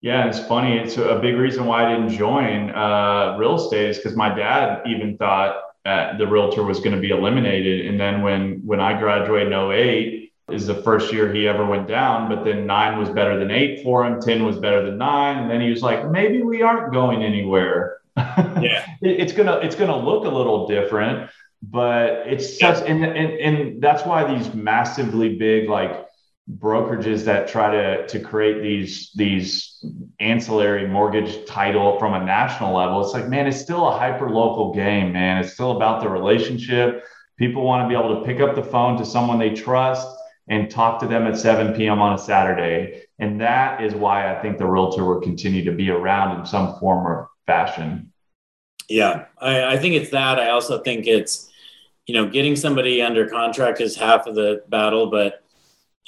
[0.01, 0.79] Yeah, it's funny.
[0.79, 4.83] It's a big reason why I didn't join uh, real estate is because my dad
[4.87, 7.87] even thought uh, the realtor was going to be eliminated.
[7.87, 11.87] And then when when I graduated in 08 is the first year he ever went
[11.87, 15.39] down, but then nine was better than eight for him, 10 was better than nine.
[15.39, 17.99] And then he was like, maybe we aren't going anywhere.
[18.61, 18.85] Yeah.
[19.01, 21.31] it's gonna it's gonna look a little different
[21.63, 26.07] but it's just and, and and that's why these massively big like
[26.59, 29.85] brokerages that try to to create these these
[30.21, 34.75] ancillary mortgage title from a national level it's like man it's still a hyper local
[34.75, 35.43] game man.
[35.43, 37.05] It's still about the relationship.
[37.39, 40.09] People want to be able to pick up the phone to someone they trust
[40.49, 43.03] and talk to them at 7 p.m on a saturday.
[43.19, 46.79] And that is why i think the realtor will continue to be around in some
[46.81, 48.13] form or fashion.
[48.89, 50.39] Yeah I, I think it's that.
[50.39, 51.50] I also think it's
[52.11, 55.45] you know, getting somebody under contract is half of the battle, but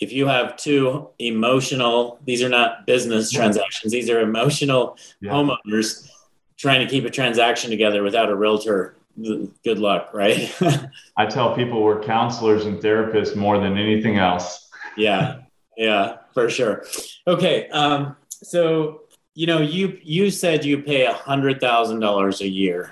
[0.00, 5.30] if you have two emotional, these are not business transactions, these are emotional yeah.
[5.30, 6.10] homeowners
[6.58, 8.96] trying to keep a transaction together without a realtor.
[9.22, 10.52] Good luck, right?
[11.16, 14.70] I tell people we're counselors and therapists more than anything else.
[14.96, 15.42] yeah,
[15.76, 16.84] yeah, for sure.
[17.28, 19.02] Okay, um, so
[19.36, 22.90] you know, you you said you pay a hundred thousand dollars a year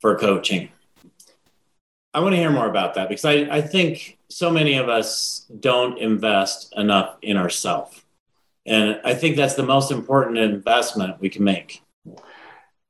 [0.00, 0.70] for coaching.
[2.12, 5.46] I want to hear more about that because I, I think so many of us
[5.60, 8.02] don't invest enough in ourselves.
[8.66, 11.82] And I think that's the most important investment we can make.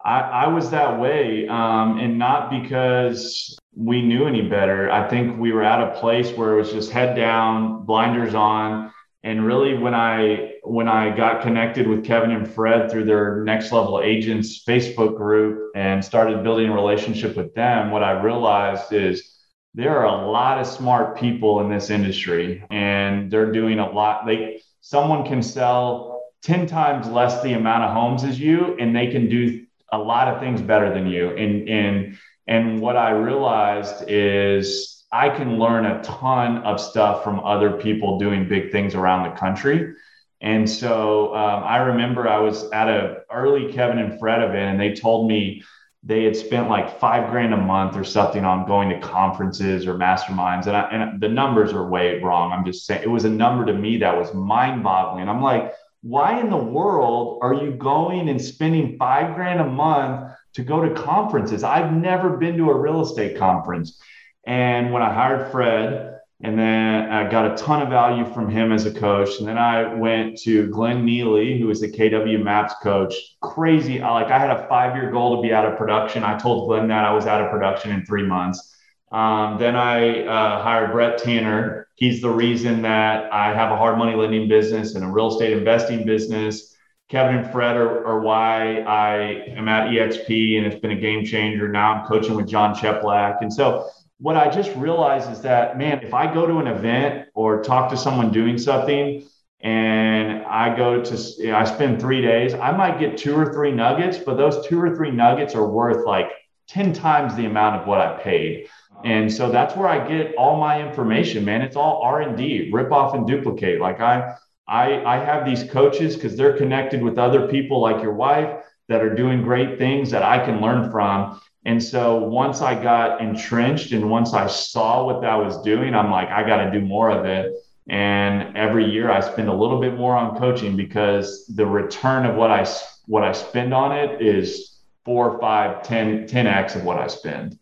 [0.02, 4.90] I, I was that way, um, and not because we knew any better.
[4.90, 8.92] I think we were at a place where it was just head down, blinders on.
[9.22, 13.72] And really, when I when I got connected with Kevin and Fred through their Next
[13.72, 19.38] Level Agents Facebook group and started building a relationship with them, what I realized is
[19.74, 24.26] there are a lot of smart people in this industry, and they're doing a lot.
[24.26, 29.08] They someone can sell 10 times less the amount of homes as you and they
[29.08, 34.08] can do a lot of things better than you and and and what i realized
[34.08, 39.28] is i can learn a ton of stuff from other people doing big things around
[39.28, 39.92] the country
[40.40, 44.80] and so um, i remember i was at a early kevin and fred event and
[44.80, 45.62] they told me
[46.02, 49.94] they had spent like five grand a month or something on going to conferences or
[49.94, 50.66] masterminds.
[50.66, 52.52] And, I, and the numbers are way wrong.
[52.52, 55.28] I'm just saying it was a number to me that was mind boggling.
[55.28, 60.32] I'm like, why in the world are you going and spending five grand a month
[60.54, 61.62] to go to conferences?
[61.62, 64.00] I've never been to a real estate conference.
[64.46, 68.72] And when I hired Fred, and then I got a ton of value from him
[68.72, 69.38] as a coach.
[69.38, 73.14] And then I went to Glenn Neely, who was the KW Maps coach.
[73.42, 73.98] Crazy.
[73.98, 76.24] Like I had a five year goal to be out of production.
[76.24, 78.74] I told Glenn that I was out of production in three months.
[79.12, 81.88] Um, then I uh, hired Brett Tanner.
[81.96, 85.52] He's the reason that I have a hard money lending business and a real estate
[85.52, 86.74] investing business.
[87.10, 91.24] Kevin and Fred are, are why I am at EXP and it's been a game
[91.26, 91.68] changer.
[91.68, 93.42] Now I'm coaching with Jon Cheplak.
[93.42, 93.90] And so
[94.20, 97.90] what I just realized is that, man, if I go to an event or talk
[97.90, 99.26] to someone doing something
[99.60, 104.18] and I go to, I spend three days, I might get two or three nuggets,
[104.18, 106.30] but those two or three nuggets are worth like
[106.68, 108.68] 10 times the amount of what I paid.
[109.04, 111.62] And so that's where I get all my information, man.
[111.62, 113.80] It's all R and D, rip off and duplicate.
[113.80, 114.36] Like I,
[114.68, 119.00] I, I have these coaches because they're connected with other people like your wife that
[119.00, 121.40] are doing great things that I can learn from.
[121.64, 126.10] And so once I got entrenched and once I saw what that was doing, I'm
[126.10, 127.52] like, I got to do more of it.
[127.88, 132.36] And every year I spend a little bit more on coaching because the return of
[132.36, 132.66] what I
[133.06, 137.58] what I spend on it is four, five, 10, 10x of what I spend.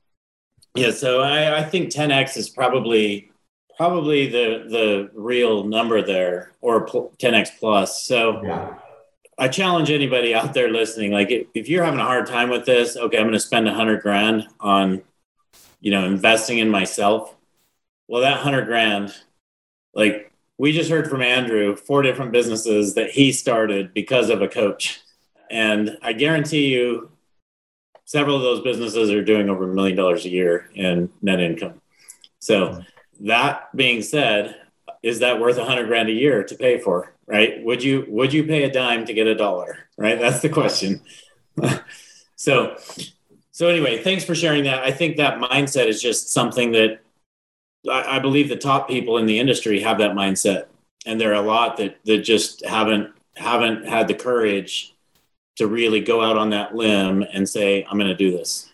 [0.75, 3.31] Yeah, so I, I think 10x is probably
[3.77, 8.03] probably the the real number there, or 10x plus.
[8.03, 8.75] So yeah.
[9.39, 12.97] I challenge anybody out there listening, like if you're having a hard time with this,
[12.97, 15.03] okay, I'm going to spend a hundred grand on,
[15.81, 17.37] you know, investing in myself.
[18.09, 19.15] Well, that hundred grand,
[19.95, 24.49] like we just heard from Andrew, four different businesses that he started because of a
[24.49, 25.01] coach.
[25.51, 27.11] And I guarantee you,
[28.07, 31.81] several of those businesses are doing over a million dollars a year in net income.
[32.41, 32.83] So,
[33.21, 34.57] that being said,
[35.03, 37.15] is that worth a hundred grand a year to pay for?
[37.29, 37.63] Right?
[37.63, 39.79] Would you would you pay a dime to get a dollar?
[39.97, 40.19] Right?
[40.19, 41.03] That's the question.
[42.37, 42.77] so
[43.53, 44.83] so anyway, thanks for sharing that.
[44.83, 47.01] I think that mindset is just something that
[47.89, 50.67] I, I believe the top people in the industry have that mindset,
[51.07, 54.95] and there are a lot that that just haven't haven't had the courage
[55.57, 58.71] to really go out on that limb and say, I'm going to do this.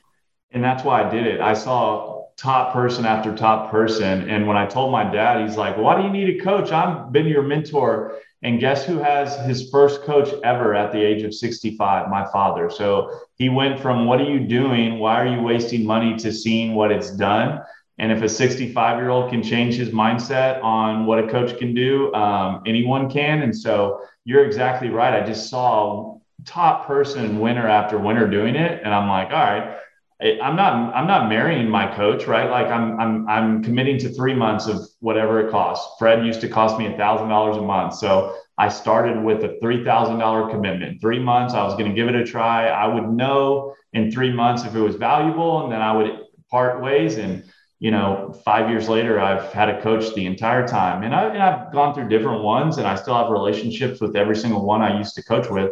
[0.51, 1.41] And that's why I did it.
[1.41, 4.29] I saw top person after top person.
[4.29, 6.71] And when I told my dad, he's like, Why do you need a coach?
[6.73, 8.19] I've been your mentor.
[8.45, 12.11] And guess who has his first coach ever at the age of 65?
[12.11, 12.69] My father.
[12.69, 14.99] So he went from what are you doing?
[14.99, 17.63] Why are you wasting money to seeing what it's done?
[17.99, 21.75] And if a 65 year old can change his mindset on what a coach can
[21.75, 23.43] do, um, anyone can.
[23.43, 25.23] And so you're exactly right.
[25.23, 28.83] I just saw top person winner after winner doing it.
[28.85, 29.79] And I'm like, all right,
[30.23, 32.49] I'm not I'm not marrying my coach, right?
[32.49, 35.97] Like I'm I'm I'm committing to three months of whatever it costs.
[35.99, 39.59] Fred used to cost me a thousand dollars a month, so I started with a
[39.61, 41.01] three thousand dollar commitment.
[41.01, 42.69] Three months, I was going to give it a try.
[42.69, 46.81] I would know in three months if it was valuable, and then I would part
[46.81, 47.17] ways.
[47.19, 47.45] And
[47.81, 51.43] you know, five years later, I've had a coach the entire time, and, I, and
[51.43, 54.97] I've gone through different ones, and I still have relationships with every single one I
[54.97, 55.71] used to coach with.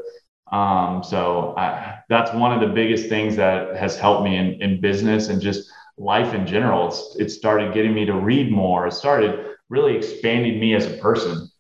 [0.53, 4.80] Um, so I, that's one of the biggest things that has helped me in, in
[4.80, 6.88] business and just life in general.
[6.88, 8.86] It's, it started getting me to read more.
[8.86, 11.50] It started really expanding me as a person.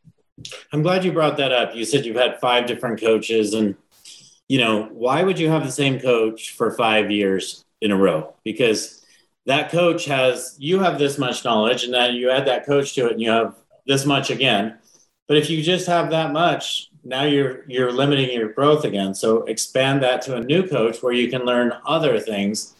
[0.72, 1.74] I'm glad you brought that up.
[1.74, 3.76] You said you've had five different coaches and
[4.48, 8.34] you know, why would you have the same coach for 5 years in a row?
[8.44, 9.02] Because
[9.46, 13.06] that coach has you have this much knowledge and then you add that coach to
[13.06, 13.54] it and you have
[13.86, 14.78] this much again.
[15.26, 19.14] But if you just have that much, now you're you're limiting your growth again.
[19.14, 22.74] So expand that to a new coach where you can learn other things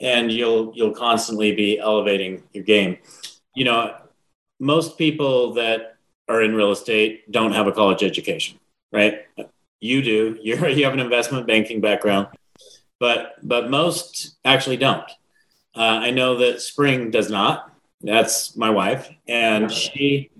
[0.00, 2.98] and you'll you'll constantly be elevating your game.
[3.54, 3.94] You know,
[4.60, 5.96] most people that
[6.28, 8.58] are in real estate don't have a college education,
[8.92, 9.22] right?
[9.80, 10.38] You do.
[10.42, 12.28] You're you have an investment banking background,
[13.00, 15.10] but but most actually don't.
[15.76, 17.72] Uh, I know that Spring does not.
[18.00, 20.30] That's my wife, and she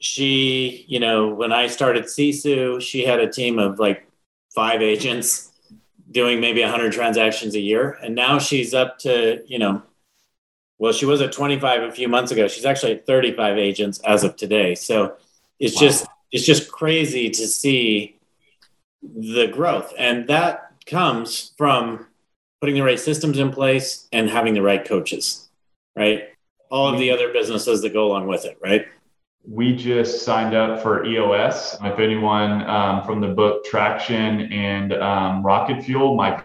[0.00, 4.06] she, you know, when I started Sisu, she had a team of like
[4.54, 5.50] five agents
[6.10, 7.98] doing maybe 100 transactions a year.
[8.02, 9.82] And now she's up to, you know,
[10.78, 12.46] well, she was at 25 a few months ago.
[12.46, 14.74] She's actually at 35 agents as of today.
[14.74, 15.16] So
[15.58, 15.80] it's wow.
[15.80, 18.18] just it's just crazy to see
[19.02, 19.92] the growth.
[19.98, 22.06] And that comes from
[22.60, 25.48] putting the right systems in place and having the right coaches,
[25.96, 26.28] right?
[26.70, 28.86] All of the other businesses that go along with it, right?
[29.50, 31.78] We just signed up for EOS.
[31.82, 36.42] If anyone um, from the book Traction and um, Rocket Fuel, my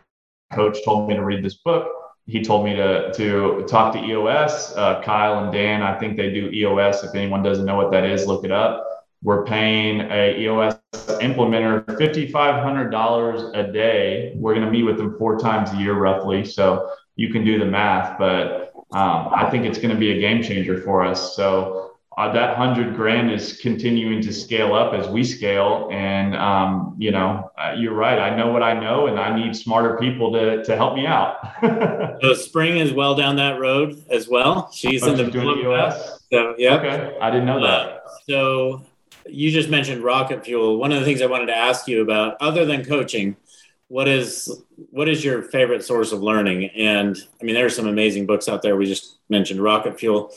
[0.53, 1.91] coach told me to read this book.
[2.27, 4.73] He told me to to talk to EOS.
[4.77, 7.03] Uh, Kyle and Dan, I think they do EOS.
[7.03, 8.87] If anyone doesn't know what that is, look it up.
[9.21, 14.31] We're paying a EOS implementer $5,500 a day.
[14.35, 16.45] We're going to meet with them four times a year, roughly.
[16.45, 20.19] So you can do the math, but um, I think it's going to be a
[20.19, 21.35] game changer for us.
[21.35, 25.89] So uh, that hundred grand is continuing to scale up as we scale.
[25.91, 28.19] And, um, you know, uh, you're right.
[28.19, 31.37] I know what I know and I need smarter people to, to help me out.
[32.21, 34.71] so Spring is well down that road as well.
[34.71, 36.21] She's oh, in the doing EOS.
[36.31, 36.75] So, yeah.
[36.75, 37.17] Okay.
[37.19, 37.69] I didn't know that.
[37.69, 38.85] Uh, so
[39.27, 40.77] you just mentioned rocket fuel.
[40.77, 43.35] One of the things I wanted to ask you about, other than coaching,
[43.87, 46.65] what is what is your favorite source of learning?
[46.69, 48.75] And I mean, there are some amazing books out there.
[48.75, 50.31] We just mentioned rocket fuel,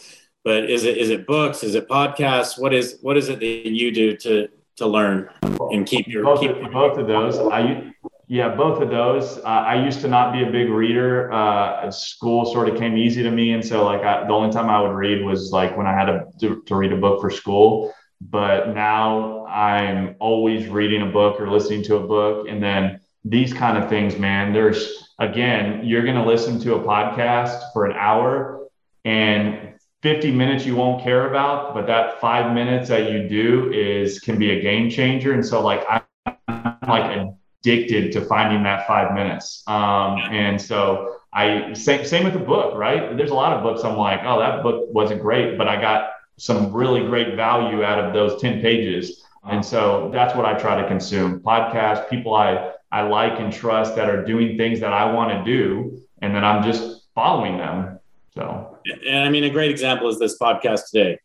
[0.46, 1.64] but is it is it books?
[1.64, 2.56] Is it podcasts?
[2.56, 5.28] What is what is it that you do to to learn
[5.72, 7.36] and keep your both, keep of, both of those?
[7.36, 7.92] I
[8.28, 9.38] yeah, both of those.
[9.38, 11.32] Uh, I used to not be a big reader.
[11.32, 14.70] Uh, school sort of came easy to me, and so like I, the only time
[14.70, 17.28] I would read was like when I had to, to, to read a book for
[17.28, 22.48] school but now I'm always reading a book or listening to a book.
[22.48, 26.80] And then these kind of things, man, there's again, you're going to listen to a
[26.80, 28.68] podcast for an hour
[29.04, 29.75] and
[30.06, 34.38] 50 minutes you won't care about, but that five minutes that you do is can
[34.38, 35.32] be a game changer.
[35.32, 37.28] And so, like, I'm like
[37.64, 39.64] addicted to finding that five minutes.
[39.66, 43.16] Um, and so, I same, same with the book, right?
[43.16, 46.10] There's a lot of books I'm like, oh, that book wasn't great, but I got
[46.38, 49.24] some really great value out of those 10 pages.
[49.42, 53.96] And so that's what I try to consume podcasts, people I, I like and trust
[53.96, 56.00] that are doing things that I want to do.
[56.22, 57.95] And then I'm just following them.
[58.36, 58.78] So,
[59.08, 61.18] and I mean, a great example is this podcast today.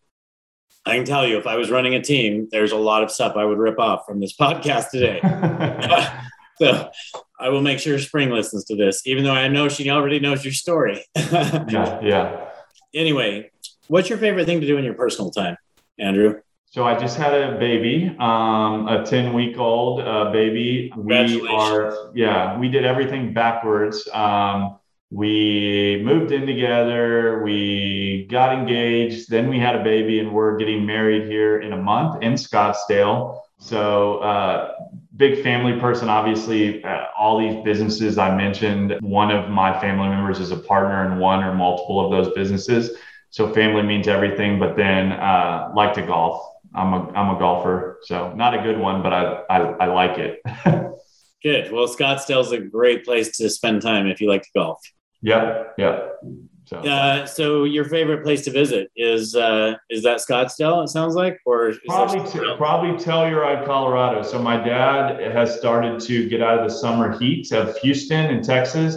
[0.85, 3.35] I can tell you, if I was running a team, there's a lot of stuff
[3.35, 5.19] I would rip off from this podcast today.
[6.57, 6.89] so
[7.39, 10.43] I will make sure Spring listens to this, even though I know she already knows
[10.43, 11.05] your story.
[11.15, 12.47] yeah, yeah.
[12.93, 13.51] Anyway,
[13.91, 15.57] What's your favorite thing to do in your personal time,
[15.99, 16.39] Andrew?
[16.67, 20.93] So I just had a baby, um, a 10 week old uh, baby.
[20.95, 24.07] We are, yeah, we did everything backwards.
[24.13, 24.79] Um,
[25.11, 30.85] we moved in together, we got engaged, then we had a baby, and we're getting
[30.85, 33.41] married here in a month in Scottsdale.
[33.59, 34.73] So, uh,
[35.15, 40.39] big family person, obviously, uh, all these businesses I mentioned, one of my family members
[40.39, 42.97] is a partner in one or multiple of those businesses
[43.31, 44.59] so family means everything.
[44.59, 46.45] But then uh, like to golf.
[46.73, 50.17] I'm a I'm a golfer, so not a good one, but I I, I like
[50.19, 50.41] it.
[51.43, 51.71] good.
[51.71, 54.79] Well, Scottsdale's a great place to spend time if you like to golf.
[55.21, 56.07] Yeah, yeah.
[56.65, 60.83] So, uh, so your favorite place to visit is uh, is that Scottsdale?
[60.83, 64.21] It sounds like, or probably t- probably Telluride, Colorado.
[64.21, 68.43] So my dad has started to get out of the summer heat of Houston and
[68.43, 68.95] Texas,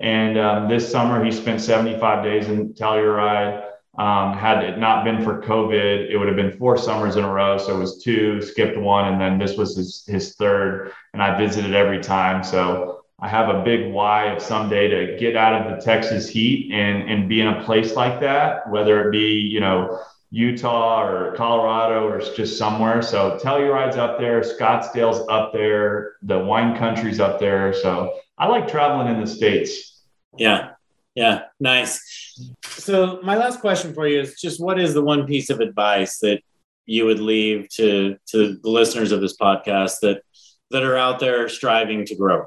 [0.00, 3.68] and um, this summer he spent 75 days in Telluride.
[3.98, 7.30] Um, had it not been for COVID, it would have been four summers in a
[7.30, 7.58] row.
[7.58, 10.92] So it was two, skipped one, and then this was his, his third.
[11.12, 12.42] And I visited every time.
[12.42, 12.91] So
[13.22, 17.08] I have a big why of someday to get out of the Texas heat and,
[17.08, 20.00] and be in a place like that, whether it be, you know,
[20.30, 23.00] Utah or Colorado or just somewhere.
[23.00, 27.72] So Telluride's up there, Scottsdale's up there, the wine country's up there.
[27.72, 30.02] So I like traveling in the States.
[30.36, 30.70] Yeah.
[31.14, 31.42] Yeah.
[31.60, 32.40] Nice.
[32.64, 36.18] So my last question for you is just what is the one piece of advice
[36.20, 36.40] that
[36.86, 40.22] you would leave to to the listeners of this podcast that
[40.70, 42.46] that are out there striving to grow?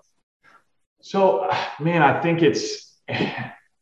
[1.05, 1.47] So,
[1.79, 2.97] man, I think it's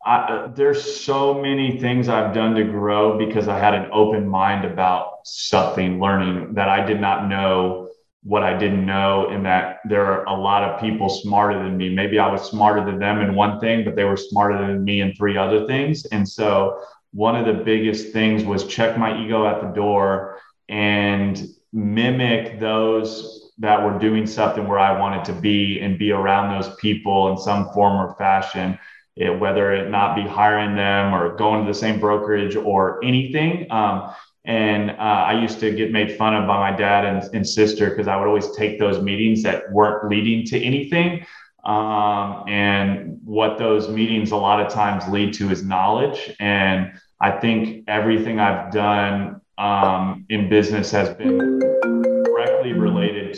[0.05, 4.27] I, uh, there's so many things I've done to grow because I had an open
[4.27, 7.87] mind about something, learning that I did not know
[8.23, 11.95] what I didn't know, and that there are a lot of people smarter than me.
[11.95, 14.99] Maybe I was smarter than them in one thing, but they were smarter than me
[14.99, 16.05] in three other things.
[16.07, 16.81] And so,
[17.13, 23.42] one of the biggest things was check my ego at the door and mimic those
[23.59, 27.37] that were doing something where I wanted to be and be around those people in
[27.37, 28.79] some form or fashion.
[29.15, 33.71] It, whether it not be hiring them or going to the same brokerage or anything.
[33.71, 34.11] Um,
[34.45, 37.91] and uh, I used to get made fun of by my dad and, and sister
[37.91, 41.25] because I would always take those meetings that weren't leading to anything.
[41.63, 46.35] Um, and what those meetings a lot of times lead to is knowledge.
[46.39, 46.91] And
[47.21, 52.12] I think everything I've done um, in business has been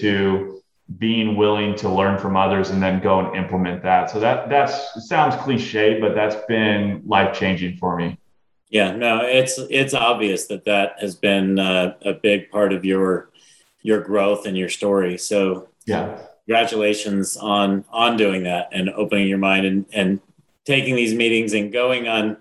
[0.04, 0.62] related to
[1.00, 4.10] being willing to learn from others and then go and implement that.
[4.12, 8.18] So that that's sounds cliche, but that's been life changing for me.
[8.70, 13.30] Yeah, no, it's it's obvious that that has been uh, a big part of your
[13.82, 15.18] your growth and your story.
[15.18, 20.20] So yeah, congratulations on on doing that and opening your mind and and
[20.66, 22.38] taking these meetings and going on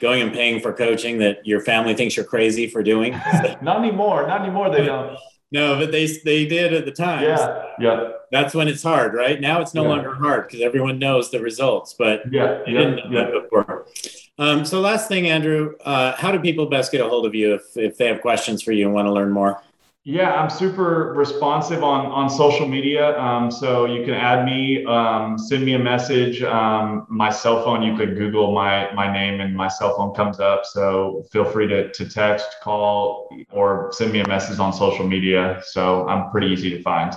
[0.00, 3.12] going and paying for coaching that your family thinks you're crazy for doing.
[3.62, 4.26] not anymore.
[4.26, 4.70] Not anymore.
[4.70, 5.16] They don't.
[5.52, 7.22] No, but they they did at the time.
[7.22, 8.08] Yeah, yeah.
[8.32, 9.40] That's when it's hard, right?
[9.40, 9.88] Now it's no yeah.
[9.88, 11.94] longer hard because everyone knows the results.
[11.94, 13.24] But yeah, yeah, didn't know yeah.
[13.26, 13.86] that before.
[14.38, 17.54] Um, so last thing, Andrew, uh, how do people best get a hold of you
[17.54, 19.62] if if they have questions for you and want to learn more?
[20.06, 23.18] Yeah, I'm super responsive on on social media.
[23.18, 26.42] Um, so you can add me, um, send me a message.
[26.42, 30.40] Um, my cell phone, you could Google my my name and my cell phone comes
[30.40, 30.66] up.
[30.66, 35.62] So feel free to to text, call, or send me a message on social media.
[35.64, 37.14] So I'm pretty easy to find.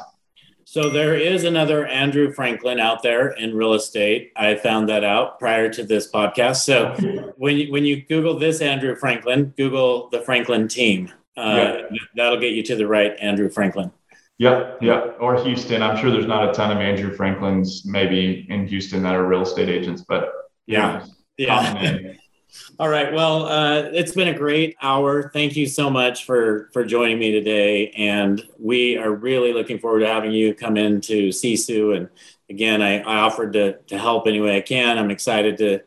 [0.63, 4.31] So there is another Andrew Franklin out there in real estate.
[4.37, 6.57] I found that out prior to this podcast.
[6.57, 6.95] So
[7.37, 11.99] when you, when you Google this Andrew Franklin, Google the Franklin team uh, yeah.
[12.15, 13.91] that'll get you to the right Andrew Franklin.
[14.39, 15.17] Yep, yep.
[15.19, 15.81] Or Houston.
[15.81, 19.41] I'm sure there's not a ton of Andrew Franklins maybe in Houston that are real
[19.41, 20.31] estate agents, but
[20.67, 21.05] yeah,
[21.37, 21.97] yeah.
[22.79, 23.11] All right.
[23.13, 25.29] Well, uh, it's been a great hour.
[25.31, 29.99] Thank you so much for for joining me today, and we are really looking forward
[29.99, 31.95] to having you come into Sisu.
[31.95, 32.09] And
[32.49, 34.97] again, I, I offered to to help any way I can.
[34.97, 35.81] I'm excited to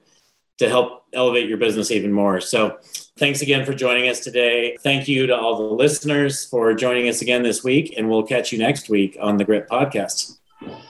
[0.59, 2.41] to help elevate your business even more.
[2.41, 2.79] So
[3.21, 4.79] Thanks again for joining us today.
[4.81, 8.51] Thank you to all the listeners for joining us again this week, and we'll catch
[8.51, 10.39] you next week on the Grit Podcast.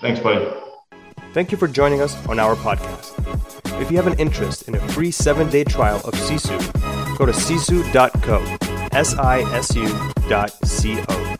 [0.00, 0.48] Thanks, buddy.
[1.34, 3.10] Thank you for joining us on our podcast.
[3.82, 6.56] If you have an interest in a free seven day trial of Sisu,
[7.18, 8.58] go to sisu.co,
[8.96, 9.88] S I S U
[10.28, 11.36] dot C O.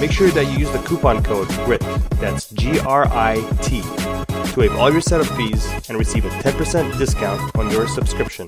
[0.00, 1.80] Make sure that you use the coupon code GRIT,
[2.20, 6.96] that's G R I T, to waive all your setup fees and receive a 10%
[6.96, 8.46] discount on your subscription.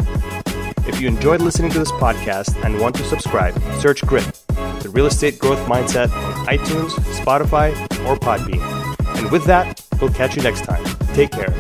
[0.87, 4.25] If you enjoyed listening to this podcast and want to subscribe, search GRIT,
[4.83, 7.73] the real estate growth mindset on iTunes, Spotify,
[8.07, 8.61] or Podbean.
[9.19, 10.85] And with that, we'll catch you next time.
[11.15, 11.55] Take care.